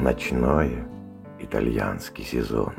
Ночное 0.00 0.88
итальянский 1.40 2.24
сезон. 2.24 2.72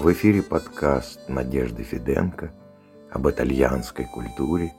В 0.00 0.12
эфире 0.12 0.42
подкаст 0.42 1.20
Надежды 1.28 1.84
Фиденко 1.84 2.52
об 3.12 3.28
итальянской 3.28 4.06
культуре, 4.06 4.74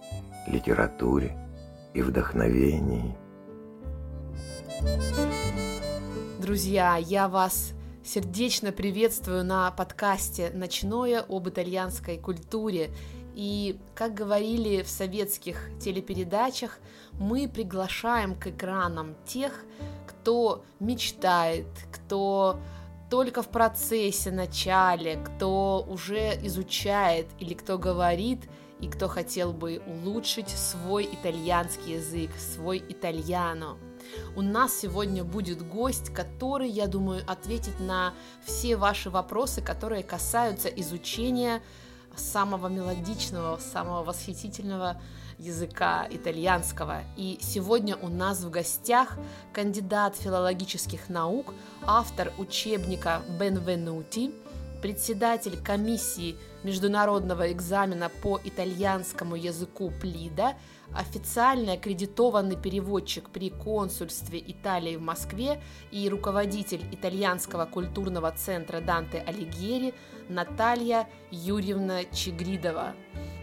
литературе 0.47 1.37
и 1.93 2.01
вдохновении. 2.01 3.15
Друзья, 6.41 6.97
я 6.97 7.29
вас 7.29 7.71
сердечно 8.03 8.73
приветствую 8.73 9.45
на 9.45 9.71
подкасте 9.71 10.51
«Ночное 10.53 11.21
об 11.21 11.47
итальянской 11.47 12.17
культуре». 12.17 12.89
И, 13.33 13.79
как 13.95 14.13
говорили 14.13 14.83
в 14.83 14.89
советских 14.89 15.69
телепередачах, 15.79 16.79
мы 17.13 17.47
приглашаем 17.47 18.35
к 18.35 18.47
экранам 18.47 19.15
тех, 19.25 19.63
кто 20.23 20.63
мечтает, 20.79 21.67
кто 21.91 22.57
только 23.09 23.43
в 23.43 23.49
процессе, 23.49 24.31
начале, 24.31 25.17
кто 25.17 25.85
уже 25.85 26.39
изучает 26.45 27.27
или 27.39 27.53
кто 27.53 27.77
говорит 27.77 28.39
и 28.79 28.87
кто 28.87 29.09
хотел 29.09 29.51
бы 29.51 29.81
улучшить 29.85 30.47
свой 30.47 31.09
итальянский 31.11 31.95
язык, 31.95 32.31
свой 32.37 32.81
итальяно. 32.87 33.77
У 34.37 34.41
нас 34.41 34.73
сегодня 34.73 35.25
будет 35.25 35.61
гость, 35.61 36.13
который, 36.13 36.69
я 36.69 36.87
думаю, 36.87 37.21
ответит 37.27 37.81
на 37.81 38.13
все 38.45 38.77
ваши 38.77 39.09
вопросы, 39.09 39.61
которые 39.61 40.03
касаются 40.03 40.69
изучения 40.69 41.61
самого 42.15 42.67
мелодичного, 42.67 43.57
самого 43.57 44.03
восхитительного 44.03 45.01
языка 45.37 46.07
итальянского. 46.09 47.01
И 47.17 47.39
сегодня 47.41 47.95
у 47.95 48.07
нас 48.07 48.43
в 48.43 48.49
гостях 48.49 49.17
кандидат 49.51 50.15
филологических 50.15 51.09
наук, 51.09 51.53
автор 51.85 52.31
учебника 52.37 53.21
Бенвенути, 53.39 54.31
председатель 54.83 55.55
комиссии 55.63 56.35
международного 56.63 57.53
экзамена 57.53 58.11
по 58.21 58.37
итальянскому 58.43 59.37
языку 59.37 59.93
ПЛИДа, 60.01 60.57
официальный 60.93 61.75
аккредитованный 61.75 62.57
переводчик 62.57 63.29
при 63.29 63.49
консульстве 63.49 64.43
Италии 64.45 64.97
в 64.97 65.01
Москве 65.01 65.61
и 65.91 66.09
руководитель 66.09 66.83
итальянского 66.91 67.65
культурного 67.65 68.29
центра 68.31 68.81
Данте 68.81 69.23
Алигьери 69.25 69.93
Наталья 70.27 71.07
Юрьевна 71.31 72.03
Чигридова. 72.03 72.93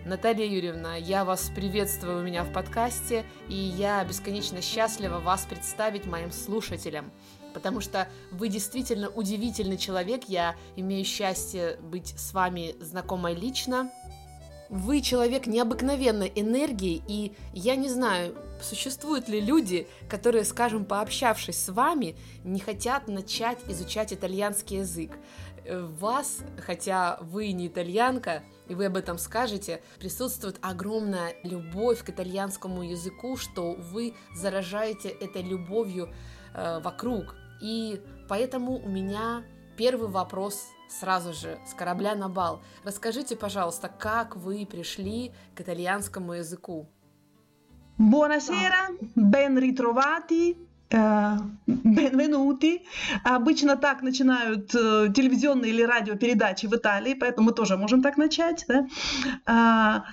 Наталья 0.05 0.45
Юрьевна, 0.45 0.97
я 0.97 1.25
вас 1.25 1.51
приветствую 1.55 2.19
у 2.19 2.23
меня 2.23 2.45
в 2.45 2.53
подкасте, 2.53 3.25
и 3.49 3.55
я 3.55 4.05
бесконечно 4.05 4.61
счастлива 4.61 5.21
вас 5.21 5.47
представить 5.47 6.05
моим 6.05 6.33
слушателям, 6.33 7.11
потому 7.53 7.81
что 7.81 8.09
вы 8.31 8.49
действительно 8.49 9.09
удивительный 9.09 9.77
человек, 9.77 10.25
я 10.29 10.57
имею 10.77 11.05
счастье 11.05 11.79
быть 11.83 12.15
с 12.19 12.33
вами 12.33 12.75
знакомой 12.81 13.35
лично, 13.35 13.91
вы 14.71 15.01
человек 15.01 15.49
необыкновенной 15.49 16.31
энергии, 16.37 17.03
и 17.09 17.35
я 17.53 17.75
не 17.75 17.89
знаю, 17.89 18.37
существуют 18.63 19.29
ли 19.29 19.41
люди, 19.41 19.89
которые, 20.09 20.45
скажем, 20.45 20.85
пообщавшись 20.85 21.59
с 21.59 21.69
вами, 21.71 22.15
не 22.45 22.61
хотят 22.61 23.09
начать 23.09 23.59
изучать 23.67 24.13
итальянский 24.13 24.79
язык. 24.79 25.11
Э, 25.65 25.81
вас, 25.99 26.39
хотя 26.65 27.19
вы 27.21 27.51
не 27.53 27.67
итальянка, 27.67 28.45
и 28.69 28.75
вы 28.75 28.87
об 28.87 28.97
этом 28.97 29.19
скажете, 29.19 29.83
присутствует 29.99 30.57
огромная 30.63 31.35
любовь 31.43 32.05
к 32.05 32.11
итальянскому 32.11 32.83
языку, 32.83 33.37
что 33.37 33.75
вы 33.75 34.15
заражаете 34.37 35.09
этой 35.09 35.43
любовью 35.43 36.15
э, 36.55 36.81
вокруг. 36.81 37.35
И 37.61 38.01
поэтому 38.29 38.79
у 38.79 38.89
меня 38.89 39.43
первый 39.77 40.09
вопрос 40.09 40.69
сразу 40.89 41.33
же 41.33 41.59
с 41.67 41.75
корабля 41.75 42.15
на 42.15 42.29
бал. 42.29 42.63
Расскажите, 42.85 43.37
пожалуйста, 43.37 43.89
как 43.89 44.37
вы 44.37 44.67
пришли 44.67 45.33
к 45.55 45.61
итальянскому 45.61 46.35
языку? 46.35 46.89
Buonasera, 47.99 48.97
ben 49.15 49.59
ritrovati, 49.59 50.57
Benvenuti. 50.91 52.81
Обычно 53.25 53.77
так 53.77 54.03
начинают 54.03 54.75
э, 54.75 55.13
телевизионные 55.15 55.71
или 55.71 55.83
радиопередачи 55.83 56.67
в 56.67 56.75
Италии, 56.75 57.15
поэтому 57.15 57.49
мы 57.49 57.53
тоже 57.53 57.77
можем 57.77 58.03
так 58.03 58.17
начать. 58.17 58.65
Да? 58.69 60.05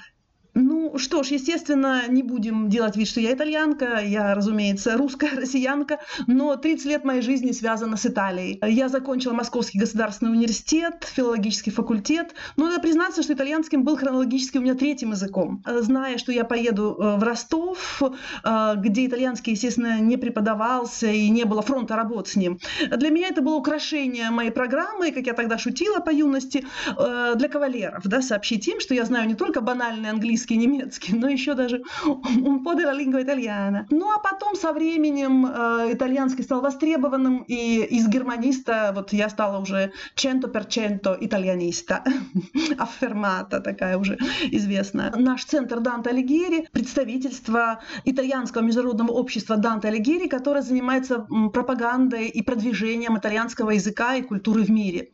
Ну 0.60 0.98
что 0.98 1.22
ж, 1.22 1.28
естественно, 1.28 2.08
не 2.08 2.24
будем 2.24 2.68
делать 2.68 2.96
вид, 2.96 3.08
что 3.08 3.22
я 3.22 3.34
итальянка, 3.34 4.02
я, 4.04 4.34
разумеется, 4.34 4.98
русская 4.98 5.30
россиянка, 5.36 6.00
но 6.26 6.56
30 6.56 6.86
лет 6.88 7.04
моей 7.04 7.22
жизни 7.22 7.52
связано 7.52 7.96
с 7.96 8.08
Италией. 8.08 8.60
Я 8.68 8.90
закончила 8.90 9.34
Московский 9.34 9.78
государственный 9.78 10.32
университет, 10.32 11.08
филологический 11.14 11.72
факультет, 11.72 12.34
но 12.56 12.66
надо 12.70 12.82
признаться, 12.82 13.22
что 13.22 13.34
итальянским 13.34 13.84
был 13.84 13.98
хронологически 13.98 14.58
у 14.58 14.62
меня 14.62 14.74
третьим 14.74 15.12
языком. 15.12 15.64
Зная, 15.68 16.18
что 16.18 16.32
я 16.32 16.44
поеду 16.44 16.98
э, 17.00 17.18
в 17.18 17.24
Ростов, 17.24 18.02
э, 18.44 18.74
где 18.78 19.06
итальянский, 19.06 19.54
естественно, 19.54 20.00
не 20.00 20.18
преподавался 20.18 21.06
и 21.06 21.30
не 21.30 21.44
было 21.44 21.62
фронта 21.62 21.96
работ 21.96 22.30
с 22.30 22.36
ним, 22.36 22.60
для 22.90 23.12
меня 23.12 23.28
это 23.28 23.44
было 23.44 23.58
украшение 23.58 24.32
моей 24.32 24.52
программы, 24.52 25.12
как 25.12 25.28
я 25.28 25.34
тогда 25.34 25.60
шутила 25.60 26.00
по 26.00 26.10
юности, 26.10 26.66
э, 26.98 27.34
для 27.36 27.48
кавалеров, 27.48 28.08
да, 28.08 28.24
сообщить 28.24 28.68
им, 28.68 28.80
что 28.80 28.96
я 28.96 29.06
знаю 29.06 29.28
не 29.28 29.36
только 29.36 29.62
банальный 29.62 30.10
английский, 30.10 30.47
английский, 30.48 30.58
немецкий, 30.58 31.14
но 31.16 31.28
еще 31.28 31.54
даже 31.54 31.82
un 32.06 32.64
po' 32.64 32.74
lingua 32.74 33.22
italiana. 33.22 33.86
Ну 33.90 34.10
а 34.10 34.20
потом 34.20 34.56
со 34.56 34.72
временем 34.72 35.46
э, 35.46 35.94
итальянский 35.94 36.44
стал 36.44 36.62
востребованным, 36.62 37.44
и 37.48 37.84
из 37.84 38.08
германиста 38.08 38.92
вот 38.96 39.14
я 39.14 39.30
стала 39.30 39.60
уже 39.60 39.92
100% 40.16 41.18
итальяниста, 41.22 42.04
аффермата 42.78 43.60
такая 43.60 43.98
уже 43.98 44.18
известная. 44.52 45.14
Наш 45.16 45.46
центр 45.46 45.80
Данте 45.80 46.10
Алигьери, 46.10 46.68
представительство 46.72 47.80
итальянского 48.06 48.62
международного 48.62 49.12
общества 49.12 49.58
Данте 49.58 49.90
Алигьери, 49.90 50.28
которое 50.28 50.62
занимается 50.62 51.28
пропагандой 51.54 52.28
и 52.28 52.42
продвижением 52.42 53.18
итальянского 53.18 53.72
языка 53.72 54.16
и 54.16 54.22
культуры 54.22 54.64
в 54.64 54.70
мире. 54.70 55.10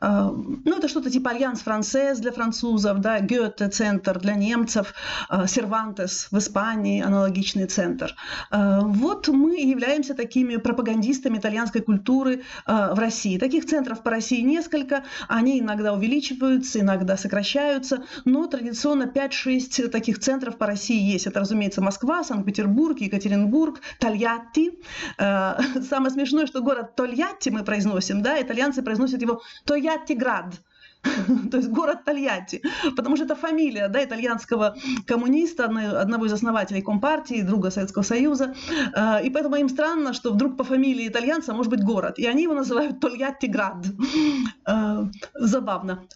Э, 0.00 0.30
ну 0.64 0.76
это 0.78 0.88
что-то 0.88 1.10
типа 1.10 1.30
Альянс 1.30 1.60
Францез 1.60 2.18
для 2.18 2.32
французов, 2.32 3.00
да, 3.00 3.20
Гёте-центр 3.20 4.18
для 4.18 4.34
немцев, 4.34 4.55
немцев, 4.56 4.94
Сервантес 5.46 6.28
в 6.30 6.38
Испании, 6.38 7.02
аналогичный 7.02 7.66
центр. 7.66 8.14
Э, 8.50 8.80
вот 8.82 9.28
мы 9.28 9.60
являемся 9.60 10.14
такими 10.14 10.56
пропагандистами 10.56 11.38
итальянской 11.38 11.82
культуры 11.82 12.42
э, 12.66 12.94
в 12.94 12.98
России. 12.98 13.38
Таких 13.38 13.66
центров 13.66 14.02
по 14.02 14.10
России 14.10 14.40
несколько, 14.40 15.04
они 15.28 15.60
иногда 15.60 15.92
увеличиваются, 15.92 16.80
иногда 16.80 17.16
сокращаются, 17.16 18.04
но 18.24 18.46
традиционно 18.46 19.04
5-6 19.04 19.88
таких 19.88 20.18
центров 20.18 20.56
по 20.56 20.66
России 20.66 21.00
есть. 21.00 21.26
Это, 21.26 21.40
разумеется, 21.40 21.82
Москва, 21.82 22.24
Санкт-Петербург, 22.24 22.98
Екатеринбург, 23.00 23.80
Тольятти. 23.98 24.72
Э, 25.18 25.58
самое 25.90 26.10
смешное, 26.10 26.46
что 26.46 26.62
город 26.62 26.96
Тольятти 26.96 27.50
мы 27.50 27.62
произносим, 27.62 28.22
да, 28.22 28.40
итальянцы 28.40 28.82
произносят 28.82 29.20
его 29.20 29.42
Тольяттиград. 29.64 30.54
то 31.50 31.56
есть 31.56 31.68
город 31.68 32.04
Тольятти, 32.04 32.62
потому 32.96 33.16
что 33.16 33.24
это 33.24 33.34
фамилия 33.34 33.88
да, 33.88 34.02
итальянского 34.02 34.76
коммуниста, 35.06 35.64
одного 36.00 36.26
из 36.26 36.32
основателей 36.32 36.82
Компартии, 36.82 37.42
друга 37.42 37.70
Советского 37.70 38.02
Союза, 38.02 38.54
э, 38.94 39.24
и 39.24 39.30
поэтому 39.30 39.56
им 39.56 39.68
странно, 39.68 40.12
что 40.12 40.32
вдруг 40.32 40.56
по 40.56 40.64
фамилии 40.64 41.08
итальянца 41.08 41.52
может 41.52 41.70
быть 41.70 41.84
город, 41.84 42.18
и 42.18 42.26
они 42.26 42.44
его 42.44 42.54
называют 42.54 43.00
Тольятти-Град. 43.00 43.86
Э, 44.66 45.04
забавно. 45.34 46.06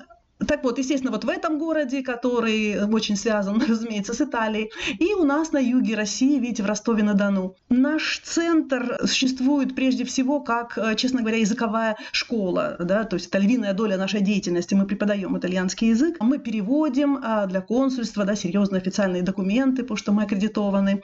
Так 0.46 0.64
вот, 0.64 0.78
естественно, 0.78 1.12
вот 1.12 1.24
в 1.24 1.28
этом 1.28 1.58
городе, 1.58 2.02
который 2.02 2.82
очень 2.84 3.16
связан, 3.16 3.62
разумеется, 3.68 4.14
с 4.14 4.20
Италией, 4.20 4.70
и 4.98 5.14
у 5.14 5.24
нас 5.24 5.52
на 5.52 5.58
юге 5.58 5.94
России, 5.94 6.38
видите, 6.38 6.62
в 6.62 6.66
Ростове-на-Дону. 6.66 7.56
Наш 7.68 8.20
центр 8.24 8.98
существует 9.04 9.74
прежде 9.74 10.04
всего 10.04 10.40
как, 10.40 10.78
э, 10.78 10.94
честно 10.96 11.20
говоря, 11.20 11.38
языковая 11.38 11.96
школа, 12.12 12.76
да, 12.78 13.04
то 13.04 13.16
есть 13.16 13.28
это 13.28 13.38
львиная 13.38 13.74
доля 13.74 13.96
нашей 13.96 14.20
деятельности. 14.20 14.74
Мы 14.74 14.86
преподаем 14.86 15.36
итальянский 15.36 15.88
язык, 15.88 16.16
мы 16.20 16.38
переводим 16.38 17.18
а, 17.22 17.46
для 17.46 17.60
консульства, 17.60 18.24
да, 18.24 18.34
серьезные 18.34 18.80
официальные 18.80 19.22
документы, 19.22 19.82
потому 19.82 19.96
что 19.96 20.12
мы 20.12 20.22
аккредитованы. 20.22 21.02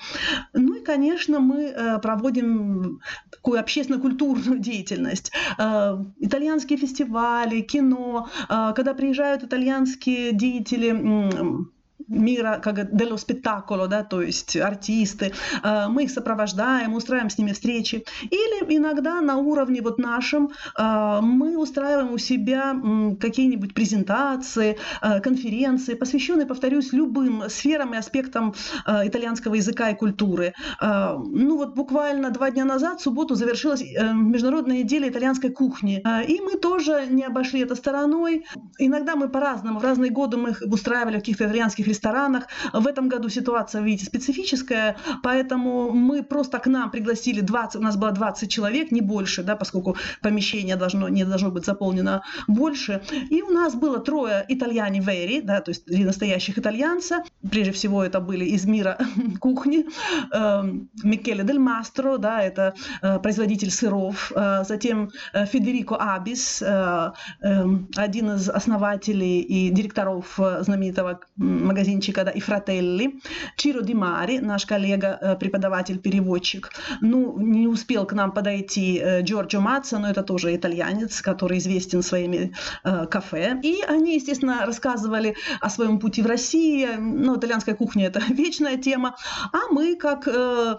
Ну 0.55 0.75
и, 0.75 0.85
конечно, 0.85 1.41
мы 1.41 1.65
э, 1.65 1.99
проводим 1.99 3.01
такую 3.31 3.61
общественно-культурную 3.61 4.59
деятельность. 4.71 5.31
Э, 5.59 5.99
итальянские 6.19 6.79
фестивали, 6.79 7.61
кино, 7.61 8.29
когда 8.49 8.95
приезжают 8.95 9.26
приезжают 9.27 9.43
итальянские 9.43 10.33
деятели 10.33 11.67
мира, 12.09 12.61
как 12.63 12.95
дело 12.97 13.17
спектакло, 13.17 13.89
да, 13.89 14.03
то 14.03 14.23
есть 14.23 14.57
артисты. 14.57 15.33
Э, 15.63 15.89
мы 15.89 16.05
их 16.05 16.11
сопровождаем, 16.11 16.95
устраиваем 16.95 17.31
с 17.31 17.39
ними 17.39 17.53
встречи. 17.53 18.05
Или 18.23 18.77
иногда 18.77 19.21
на 19.21 19.37
уровне 19.37 19.83
вот 19.83 19.99
нашем 19.99 20.51
э, 20.79 21.21
мы 21.23 21.59
устраиваем 21.59 22.13
у 22.13 22.19
себя 22.19 22.75
какие-нибудь 23.21 23.75
презентации, 23.75 24.79
э, 25.03 25.21
конференции, 25.21 25.95
посвященные, 25.95 26.47
повторюсь, 26.47 26.93
любым 26.93 27.45
сферам 27.49 27.95
и 27.95 27.97
аспектам 27.97 28.55
итальянского 28.87 29.55
языка 29.55 29.91
и 29.91 29.95
культуры. 29.95 30.55
Ну 30.81 31.57
вот 31.57 31.75
буквально 31.75 32.31
два 32.31 32.51
дня 32.51 32.65
назад, 32.65 33.01
в 33.01 33.03
субботу, 33.03 33.35
завершилась 33.35 33.83
Международная 33.83 34.79
неделя 34.79 35.09
итальянской 35.09 35.51
кухни. 35.51 36.03
И 36.29 36.41
мы 36.41 36.59
тоже 36.59 37.07
не 37.11 37.25
обошли 37.25 37.61
это 37.61 37.75
стороной. 37.75 38.45
Иногда 38.79 39.17
мы 39.17 39.29
по-разному, 39.29 39.79
в 39.79 39.85
разные 39.85 40.11
годы 40.11 40.37
мы 40.37 40.51
их 40.51 40.63
устраивали 40.67 41.17
в 41.17 41.21
каких-то 41.21 41.45
итальянских 41.45 41.87
ресторанах. 41.87 41.96
В 42.73 42.87
этом 42.87 43.09
году 43.09 43.29
ситуация, 43.29 43.83
видите, 43.83 44.07
специфическая, 44.07 44.97
поэтому 45.23 45.91
мы 45.93 46.23
просто 46.23 46.59
к 46.59 46.67
нам 46.67 46.91
пригласили 46.91 47.41
20, 47.41 47.77
у 47.77 47.83
нас 47.83 47.97
было 47.97 48.13
20 48.13 48.51
человек, 48.51 48.91
не 48.91 49.01
больше, 49.01 49.43
да, 49.43 49.57
поскольку 49.57 49.97
помещение 50.23 50.77
должно, 50.77 51.09
не 51.09 51.25
должно 51.25 51.51
быть 51.51 51.65
заполнено 51.65 52.23
больше. 52.47 53.03
И 53.31 53.43
у 53.43 53.51
нас 53.51 53.75
было 53.75 53.99
трое 53.99 54.45
итальяне 54.49 55.01
вери, 55.01 55.41
да, 55.41 55.61
то 55.61 55.71
есть 55.71 55.85
три 55.85 56.05
настоящих 56.05 56.59
итальянца. 56.59 57.23
Прежде 57.51 57.73
всего 57.73 58.03
это 58.03 58.21
были 58.21 58.45
из 58.45 58.65
мира 58.67 58.99
кухни. 59.41 59.87
Эм, 60.33 60.89
Микеле 61.03 61.45
Дель 61.45 61.59
Мастро, 61.59 62.19
да, 62.19 62.43
это 62.43 62.75
э, 63.03 63.19
производитель 63.19 63.71
сыров. 63.71 64.33
Э, 64.35 64.65
затем 64.65 65.11
э, 65.33 65.47
Федерико 65.47 65.97
Абис, 65.97 66.63
эм, 66.63 67.89
один 67.97 68.31
из 68.33 68.49
основателей 68.49 69.41
и 69.41 69.71
директоров 69.71 70.39
знаменитого 70.61 71.21
магазинчика 71.87 72.25
да, 72.25 72.31
и 72.31 72.41
Фрателли. 72.41 73.21
Чиро 73.57 73.83
Ди 73.83 73.95
Мари, 73.95 74.39
наш 74.39 74.67
коллега, 74.67 75.37
преподаватель, 75.41 75.99
переводчик. 75.99 76.71
Ну, 77.01 77.39
не 77.39 77.69
успел 77.69 78.07
к 78.07 78.13
нам 78.13 78.33
подойти 78.33 79.03
Джорджо 79.23 79.61
Матса, 79.61 79.99
но 79.99 80.09
это 80.11 80.23
тоже 80.23 80.55
итальянец, 80.55 81.23
который 81.23 81.59
известен 81.59 82.03
своими 82.03 82.53
кафе. 83.11 83.61
И 83.63 83.83
они, 83.89 84.15
естественно, 84.15 84.67
рассказывали 84.67 85.35
о 85.61 85.71
своем 85.71 85.99
пути 85.99 86.23
в 86.23 86.27
России. 86.27 86.89
Ну, 86.99 87.37
итальянская 87.37 87.75
кухня– 87.75 88.07
это 88.09 88.21
вечная 88.35 88.77
тема. 88.77 89.15
А 89.53 89.73
мы, 89.73 89.97
как 89.97 90.29
э, 90.29 90.77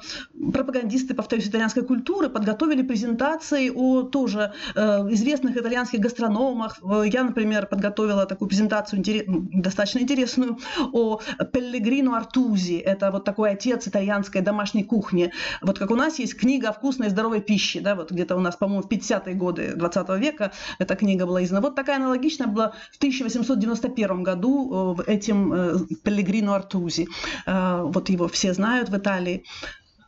пропагандисты, 0.53 1.13
повторюсь, 1.13 1.47
итальянской 1.47 1.83
культуры, 1.83 2.29
подготовили 2.29 2.81
презентации 2.81 3.71
о 3.73 4.03
тоже 4.03 4.51
э, 4.75 4.81
известных 5.11 5.57
итальянских 5.57 5.99
гастрономах. 5.99 6.79
Я, 7.05 7.23
например, 7.23 7.67
подготовила 7.67 8.25
такую 8.25 8.49
презентацию 8.49 8.99
интерес, 8.99 9.23
достаточно 9.27 9.99
интересную 9.99 10.57
о 10.97 11.19
Пеллегрино 11.51 12.17
Артузи. 12.17 12.75
Это 12.75 13.11
вот 13.11 13.23
такой 13.23 13.51
отец 13.51 13.87
итальянской 13.87 14.41
домашней 14.41 14.83
кухни. 14.83 15.31
Вот 15.61 15.79
как 15.79 15.91
у 15.91 15.95
нас 15.95 16.19
есть 16.19 16.35
книга 16.35 16.69
о 16.69 16.73
вкусной 16.73 17.07
и 17.07 17.09
здоровой 17.09 17.41
пище, 17.41 17.79
да, 17.79 17.95
вот 17.95 18.11
где-то 18.11 18.35
у 18.35 18.39
нас, 18.39 18.55
по-моему, 18.55 18.83
в 18.83 18.87
50-е 18.87 19.35
годы 19.35 19.75
20 19.75 20.09
века 20.19 20.51
эта 20.79 20.95
книга 20.95 21.25
была 21.25 21.43
издана. 21.43 21.61
Вот 21.61 21.75
такая 21.75 21.97
аналогичная 21.97 22.47
была 22.47 22.73
в 22.91 22.97
1891 22.97 24.23
году 24.23 24.97
э, 24.99 25.11
этим 25.11 25.87
Пеллегрино 26.03 26.55
Артузи. 26.55 27.07
Вот 27.45 28.09
его 28.09 28.27
все 28.27 28.53
знают 28.53 28.89
в 28.89 28.97
Италии. 28.97 29.43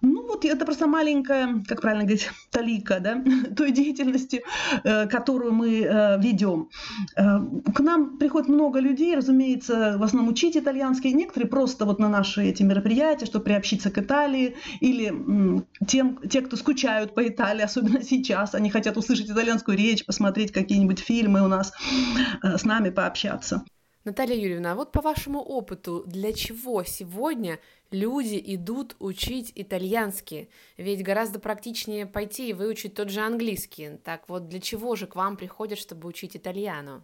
Ну 0.02 0.26
вот 0.26 0.46
это 0.46 0.66
просто 0.66 0.88
маленькая, 0.88 1.62
как 1.68 1.82
правильно 1.82 2.06
говорить, 2.06 2.30
талика, 2.52 3.00
да, 3.00 3.22
той 3.58 3.72
деятельности, 3.72 4.44
э, 4.84 5.08
которую 5.08 5.54
мы 5.54 5.82
э, 5.82 6.20
ведем. 6.22 6.70
Э, 7.18 7.40
к 7.74 7.80
нам 7.82 8.18
приходит 8.18 8.48
много 8.48 8.80
людей, 8.80 9.16
разумеется, 9.16 9.98
в 9.98 10.04
основном 10.04 10.32
учить 10.32 10.56
итальянский, 10.56 11.12
некоторые 11.12 11.50
просто 11.50 11.86
вот 11.86 12.00
на 12.00 12.08
наши 12.08 12.44
эти 12.44 12.64
мероприятия, 12.64 13.26
чтобы 13.26 13.46
приобщиться 13.46 13.92
к 13.92 13.98
Италии, 13.98 14.56
или 14.80 15.14
тем, 15.86 16.20
те, 16.30 16.42
кто 16.42 16.56
скучают 16.56 17.14
по 17.14 17.28
Италии, 17.28 17.62
особенно 17.64 18.02
сейчас, 18.04 18.56
они 18.56 18.70
хотят 18.70 18.96
услышать 18.96 19.30
итальянскую 19.30 19.78
речь, 19.78 20.06
посмотреть 20.06 20.52
какие-нибудь 20.52 21.00
фильмы 21.00 21.44
у 21.44 21.48
нас, 21.48 21.74
с 22.42 22.64
нами 22.64 22.90
пообщаться. 22.90 23.64
Наталья 24.06 24.36
Юрьевна, 24.36 24.72
а 24.72 24.76
вот 24.76 24.92
по 24.94 25.02
вашему 25.02 25.42
опыту, 25.42 26.04
для 26.08 26.32
чего 26.32 26.84
сегодня 26.84 27.60
люди 27.92 28.42
идут 28.44 28.96
учить 29.00 29.52
итальянский? 29.56 30.50
Ведь 30.78 31.04
гораздо 31.04 31.40
практичнее 31.40 32.06
пойти 32.06 32.50
и 32.50 32.54
выучить 32.54 32.94
тот 32.94 33.10
же 33.10 33.22
английский. 33.22 33.98
Так 34.04 34.30
вот, 34.30 34.48
для 34.48 34.60
чего 34.60 34.96
же 34.96 35.08
к 35.08 35.16
вам 35.16 35.38
приходят, 35.38 35.80
чтобы 35.80 36.08
учить 36.08 36.36
итальяну? 36.36 37.04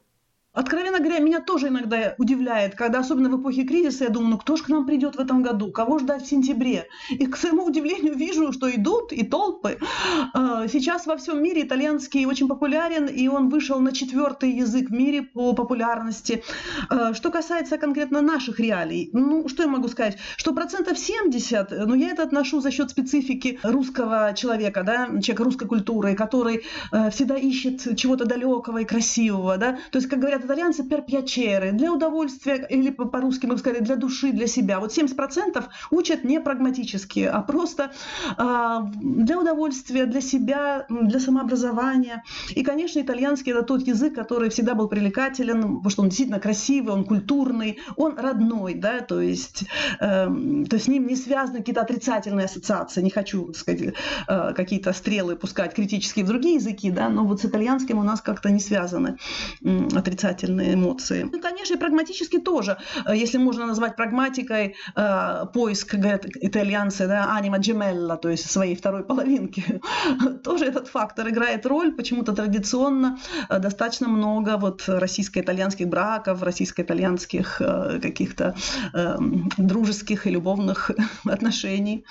Откровенно 0.56 1.00
говоря, 1.00 1.20
меня 1.20 1.42
тоже 1.42 1.68
иногда 1.68 2.16
удивляет, 2.18 2.76
когда, 2.76 3.00
особенно 3.00 3.30
в 3.30 3.42
эпохе 3.42 3.64
кризиса, 3.64 4.06
я 4.06 4.10
думаю, 4.10 4.32
ну 4.32 4.38
кто 4.38 4.56
же 4.56 4.64
к 4.64 4.70
нам 4.70 4.86
придет 4.86 5.16
в 5.16 5.20
этом 5.20 5.44
году, 5.44 5.70
кого 5.72 6.00
ждать 6.00 6.24
в 6.24 6.30
сентябре? 6.30 6.88
И, 7.10 7.26
к 7.26 7.36
своему 7.36 7.66
удивлению, 7.66 8.16
вижу, 8.16 8.54
что 8.54 8.74
идут 8.74 9.12
и 9.12 9.24
толпы. 9.24 9.78
А, 10.34 10.68
сейчас 10.70 11.06
во 11.06 11.18
всем 11.18 11.44
мире 11.44 11.64
итальянский 11.64 12.26
очень 12.26 12.48
популярен, 12.48 13.08
и 13.08 13.28
он 13.28 13.50
вышел 13.50 13.80
на 13.82 13.92
четвертый 13.92 14.52
язык 14.52 14.90
в 14.90 14.94
мире 14.94 15.24
по 15.24 15.54
популярности. 15.54 16.42
А, 16.90 17.14
что 17.14 17.32
касается 17.32 17.78
конкретно 17.78 18.22
наших 18.22 18.60
реалий, 18.60 19.10
ну, 19.12 19.50
что 19.50 19.64
я 19.64 19.70
могу 19.70 19.90
сказать? 19.90 20.18
Что 20.38 20.54
процентов 20.54 20.98
70, 20.98 21.72
ну, 21.86 21.96
я 21.96 22.12
это 22.12 22.24
отношу 22.24 22.62
за 22.62 22.72
счет 22.72 22.90
специфики 22.90 23.60
русского 23.62 24.34
человека, 24.34 24.84
да, 24.84 25.08
человека 25.08 25.44
русской 25.44 25.68
культуры, 25.68 26.16
который 26.16 26.64
э, 26.94 27.10
всегда 27.12 27.36
ищет 27.36 27.98
чего-то 27.98 28.26
далекого 28.26 28.78
и 28.78 28.86
красивого, 28.86 29.58
да, 29.58 29.78
то 29.92 29.98
есть, 29.98 30.08
как 30.08 30.20
говорят 30.20 30.45
итальянцы 30.46 30.84
per 30.84 31.06
piacere, 31.06 31.72
для 31.72 31.92
удовольствия, 31.92 32.66
или 32.70 32.90
по-русски 32.90 33.46
мы 33.46 33.54
бы 33.54 33.60
сказали, 33.60 33.84
для 33.84 33.96
души, 33.96 34.32
для 34.32 34.48
себя. 34.48 34.80
Вот 34.80 34.92
70% 34.98 35.64
учат 35.92 36.24
не 36.24 36.40
прагматически, 36.40 37.22
а 37.22 37.42
просто 37.42 37.92
э, 38.38 38.80
для 38.94 39.40
удовольствия, 39.40 40.06
для 40.06 40.22
себя, 40.22 40.86
для 40.90 41.20
самообразования. 41.20 42.24
И, 42.50 42.64
конечно, 42.64 43.00
итальянский 43.00 43.52
это 43.52 43.64
тот 43.64 43.88
язык, 43.88 44.16
который 44.16 44.50
всегда 44.50 44.76
был 44.76 44.88
привлекателен, 44.88 45.62
потому 45.62 45.90
что 45.90 46.02
он 46.04 46.10
действительно 46.10 46.40
красивый, 46.40 46.94
он 46.94 47.06
культурный, 47.06 47.80
он 47.96 48.18
родной, 48.18 48.74
да, 48.76 49.00
то 49.00 49.22
есть, 49.22 49.66
э, 50.00 50.26
то 50.70 50.76
есть 50.76 50.86
с 50.86 50.88
ним 50.88 51.08
не 51.08 51.16
связаны 51.16 51.60
какие-то 51.60 51.82
отрицательные 51.82 52.46
ассоциации. 52.46 53.02
Не 53.02 53.10
хочу, 53.10 53.46
так 53.48 53.56
сказать, 53.56 53.94
э, 54.28 54.54
какие-то 54.54 54.94
стрелы 54.94 55.36
пускать 55.36 55.74
критические 55.74 56.26
в 56.26 56.28
другие 56.28 56.56
языки, 56.56 56.92
да, 56.92 57.10
но 57.10 57.26
вот 57.26 57.42
с 57.42 57.46
итальянским 57.46 57.98
у 57.98 58.04
нас 58.04 58.22
как-то 58.22 58.50
не 58.50 58.60
связаны 58.60 59.18
э, 59.64 59.88
отрицательные 59.96 60.35
отрицательные 60.36 60.74
эмоции. 60.74 61.30
Ну, 61.32 61.40
конечно, 61.40 61.76
и 61.76 61.78
прагматически 61.78 62.40
тоже. 62.40 62.78
Э, 63.06 63.16
если 63.16 63.38
можно 63.38 63.66
назвать 63.66 63.96
прагматикой 63.96 64.76
э, 64.96 65.46
поиск, 65.54 65.96
говорят 65.96 66.26
итальянцы, 66.42 67.08
да, 67.08 67.36
анима 67.36 67.58
джемелла, 67.58 68.18
то 68.18 68.30
есть 68.30 68.50
своей 68.52 68.76
второй 68.76 69.04
половинки, 69.04 69.82
тоже 70.44 70.66
этот 70.66 70.88
фактор 70.88 71.30
играет 71.30 71.66
роль. 71.66 71.92
Почему-то 71.92 72.34
традиционно 72.34 73.18
э, 73.50 73.60
достаточно 73.60 74.08
много 74.08 74.58
вот 74.58 74.84
российско-итальянских 74.88 75.88
браков, 75.88 76.44
российско-итальянских 76.44 77.62
э, 77.62 78.00
каких-то 78.02 78.56
э, 78.94 79.18
дружеских 79.58 80.28
и 80.28 80.32
любовных 80.32 80.92
отношений. 81.26 82.06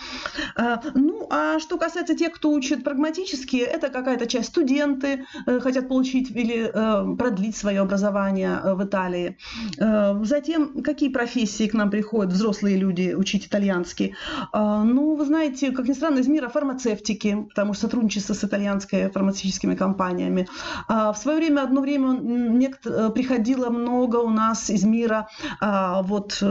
Э, 0.57 0.77
ну, 0.95 1.24
а 1.37 1.59
что 1.59 1.79
касается 1.79 2.15
тех, 2.15 2.33
кто 2.33 2.53
учит 2.53 2.85
прагматически, 2.85 3.57
это 3.57 3.89
какая-то 3.89 4.27
часть 4.27 4.51
студенты 4.51 5.25
э, 5.47 5.59
хотят 5.59 5.89
получить 5.89 6.31
или 6.31 6.71
э, 6.73 7.17
продлить 7.17 7.57
свое 7.57 7.81
образование 7.81 8.61
э, 8.63 8.75
в 8.75 8.85
Италии. 8.85 9.37
Э, 9.79 10.15
затем, 10.23 10.83
какие 10.83 11.09
профессии 11.09 11.67
к 11.67 11.75
нам 11.75 11.91
приходят 11.91 12.33
взрослые 12.33 12.77
люди 12.77 13.15
учить 13.15 13.49
итальянский? 13.49 14.15
Э, 14.53 14.83
ну, 14.85 15.17
вы 15.17 15.25
знаете, 15.25 15.73
как 15.73 15.89
ни 15.89 15.93
странно, 15.93 16.21
из 16.21 16.29
мира 16.29 16.49
фармацевтики, 16.49 17.47
потому 17.49 17.75
что 17.75 17.83
сотрудничество 17.87 18.35
с 18.35 18.45
итальянскими 18.45 19.09
фармацевтическими 19.09 19.75
компаниями. 19.75 20.47
В 20.89 21.15
свое 21.17 21.39
время, 21.39 21.63
одно 21.63 21.81
время 21.81 22.71
приходило 23.11 23.71
много 23.71 24.17
у 24.19 24.31
нас 24.31 24.71
из 24.71 24.85
мира 24.85 25.29
вот 25.61 26.43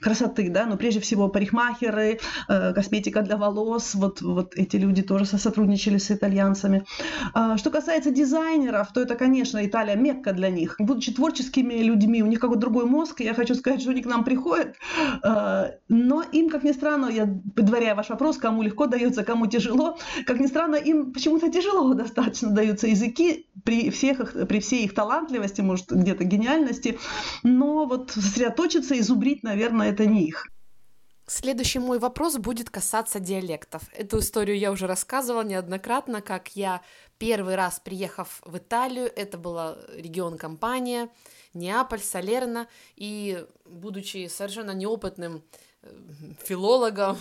красоты, 0.00 0.50
да, 0.50 0.66
но 0.66 0.76
прежде 0.76 1.00
всего 1.00 1.28
парикмахеры, 1.28 2.20
косметика 2.46 3.22
для 3.22 3.36
волос, 3.36 3.79
вот, 3.94 4.22
вот 4.22 4.54
эти 4.56 4.76
люди 4.76 5.02
тоже 5.02 5.24
сотрудничали 5.24 5.98
с 5.98 6.10
итальянцами. 6.10 6.84
Что 7.56 7.70
касается 7.70 8.10
дизайнеров, 8.10 8.92
то 8.92 9.00
это, 9.00 9.14
конечно, 9.14 9.64
Италия 9.64 9.96
мекка 9.96 10.32
для 10.32 10.50
них. 10.50 10.76
Будучи 10.78 11.12
творческими 11.12 11.74
людьми, 11.74 12.22
у 12.22 12.26
них 12.26 12.40
какой-то 12.40 12.60
другой 12.60 12.86
мозг, 12.86 13.20
я 13.20 13.34
хочу 13.34 13.54
сказать, 13.54 13.80
что 13.80 13.90
они 13.90 14.02
к 14.02 14.06
нам 14.06 14.24
приходят, 14.24 14.76
э, 15.22 15.72
но 15.88 16.22
им, 16.32 16.50
как 16.50 16.62
ни 16.64 16.72
странно, 16.72 17.06
я 17.06 17.26
предваряю 17.54 17.96
ваш 17.96 18.08
вопрос, 18.10 18.36
кому 18.36 18.62
легко 18.62 18.86
дается, 18.86 19.24
кому 19.24 19.46
тяжело, 19.46 19.98
как 20.26 20.40
ни 20.40 20.46
странно, 20.46 20.76
им 20.76 21.12
почему-то 21.12 21.50
тяжело 21.50 21.94
достаточно 21.94 22.50
даются 22.50 22.86
языки 22.86 23.46
при, 23.64 23.90
всех 23.90 24.20
их, 24.20 24.48
при 24.48 24.60
всей 24.60 24.84
их 24.84 24.94
талантливости, 24.94 25.60
может, 25.60 25.90
где-то 25.90 26.24
гениальности, 26.24 26.98
но 27.42 27.86
вот 27.86 28.10
сосредоточиться 28.10 28.94
и 28.94 29.00
зубрить, 29.00 29.42
наверное, 29.42 29.90
это 29.90 30.06
не 30.06 30.26
их. 30.26 30.46
Следующий 31.32 31.78
мой 31.78 32.00
вопрос 32.00 32.38
будет 32.38 32.70
касаться 32.70 33.20
диалектов. 33.20 33.82
Эту 33.92 34.18
историю 34.18 34.58
я 34.58 34.72
уже 34.72 34.88
рассказывала 34.88 35.42
неоднократно, 35.42 36.22
как 36.22 36.56
я 36.56 36.82
Первый 37.18 37.54
раз 37.54 37.78
приехав 37.78 38.42
в 38.44 38.56
Италию, 38.58 39.08
это 39.14 39.38
была 39.38 39.78
регион 39.94 40.38
Кампания, 40.38 41.08
Неаполь, 41.54 42.00
Салерно, 42.00 42.66
и 42.96 43.46
будучи 43.64 44.26
совершенно 44.26 44.72
неопытным 44.72 45.44
э, 45.82 45.92
филологом, 46.42 47.16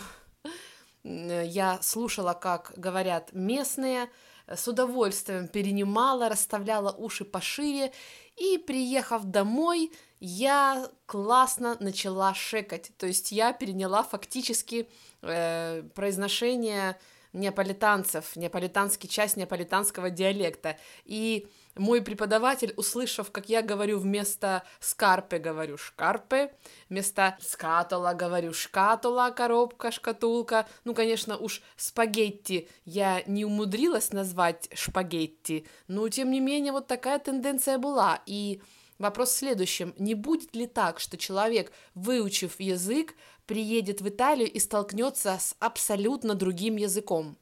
я 1.04 1.80
слушала, 1.84 2.34
как 2.34 2.74
говорят 2.78 3.32
местные, 3.34 4.10
с 4.48 4.68
удовольствием 4.68 5.48
перенимала, 5.48 6.30
расставляла 6.30 6.92
уши 6.94 7.26
пошире, 7.26 7.92
и, 8.38 8.58
приехав 8.58 9.26
домой, 9.26 9.92
я 10.20 10.90
классно 11.06 11.78
начала 11.80 12.34
шекать, 12.34 12.92
то 12.98 13.08
есть 13.08 13.32
я 13.32 13.54
переняла 13.54 14.04
фактически 14.04 14.88
э, 15.22 15.84
произношение 15.96 16.98
неаполитанцев, 17.34 18.36
неаполитанский 18.36 19.08
часть 19.08 19.38
неаполитанского 19.38 20.10
диалекта. 20.10 20.78
И 21.06 21.48
мой 21.76 22.02
преподаватель, 22.02 22.74
услышав, 22.76 23.32
как 23.32 23.50
я 23.50 23.62
говорю 23.62 24.00
вместо 24.00 24.64
скарпе, 24.80 25.38
говорю 25.38 25.78
шкарпе, 25.78 26.52
вместо 26.90 27.38
скатула 27.40 28.14
говорю 28.14 28.54
шкатула, 28.54 29.30
коробка, 29.30 29.92
шкатулка. 29.92 30.68
Ну, 30.84 30.94
конечно, 30.94 31.38
уж 31.38 31.62
спагетти 31.78 32.68
я 32.84 33.22
не 33.28 33.46
умудрилась 33.46 34.12
назвать 34.12 34.70
шпагетти, 34.74 35.68
но, 35.88 36.10
тем 36.10 36.32
не 36.32 36.40
менее, 36.40 36.74
вот 36.74 36.88
такая 36.88 37.20
тенденция 37.20 37.78
была. 37.78 38.22
И 38.26 38.62
Вопрос 39.00 39.30
в 39.32 39.38
следующем. 39.38 39.94
Не 39.98 40.14
будет 40.14 40.56
ли 40.56 40.68
так, 40.68 41.00
что 41.00 41.18
человек, 41.18 41.72
выучив 41.96 42.60
язык, 42.60 43.16
приедет 43.46 44.02
в 44.02 44.10
Италию 44.10 44.52
и 44.52 44.60
столкнется 44.60 45.38
с 45.40 45.56
абсолютно 45.60 46.36
другим 46.36 46.76
языком? 46.76 47.38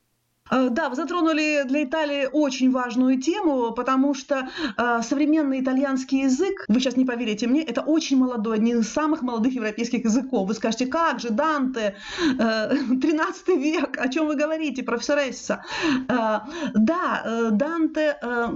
Э, 0.50 0.70
да, 0.70 0.90
вы 0.90 0.96
затронули 0.96 1.64
для 1.66 1.84
Италии 1.84 2.28
очень 2.32 2.72
важную 2.72 3.22
тему, 3.22 3.72
потому 3.72 4.14
что 4.14 4.50
э, 4.78 5.02
современный 5.04 5.62
итальянский 5.62 6.24
язык, 6.24 6.66
вы 6.68 6.80
сейчас 6.80 6.98
не 6.98 7.06
поверите 7.06 7.48
мне, 7.48 7.64
это 7.64 7.82
очень 7.82 8.18
молодой, 8.18 8.58
один 8.58 8.80
из 8.80 8.90
самых 8.90 9.22
молодых 9.22 9.54
европейских 9.54 10.06
языков. 10.06 10.48
Вы 10.48 10.54
скажете, 10.54 10.86
как 10.86 11.20
же, 11.20 11.30
Данте, 11.30 11.96
э, 12.40 12.70
13 13.02 13.48
век, 13.50 13.98
о 14.00 14.08
чем 14.10 14.28
вы 14.28 14.36
говорите, 14.36 14.84
профессоресса? 14.84 15.64
Э, 16.08 16.40
да, 16.74 17.22
э, 17.26 17.50
Данте 17.52 18.18
э, 18.22 18.48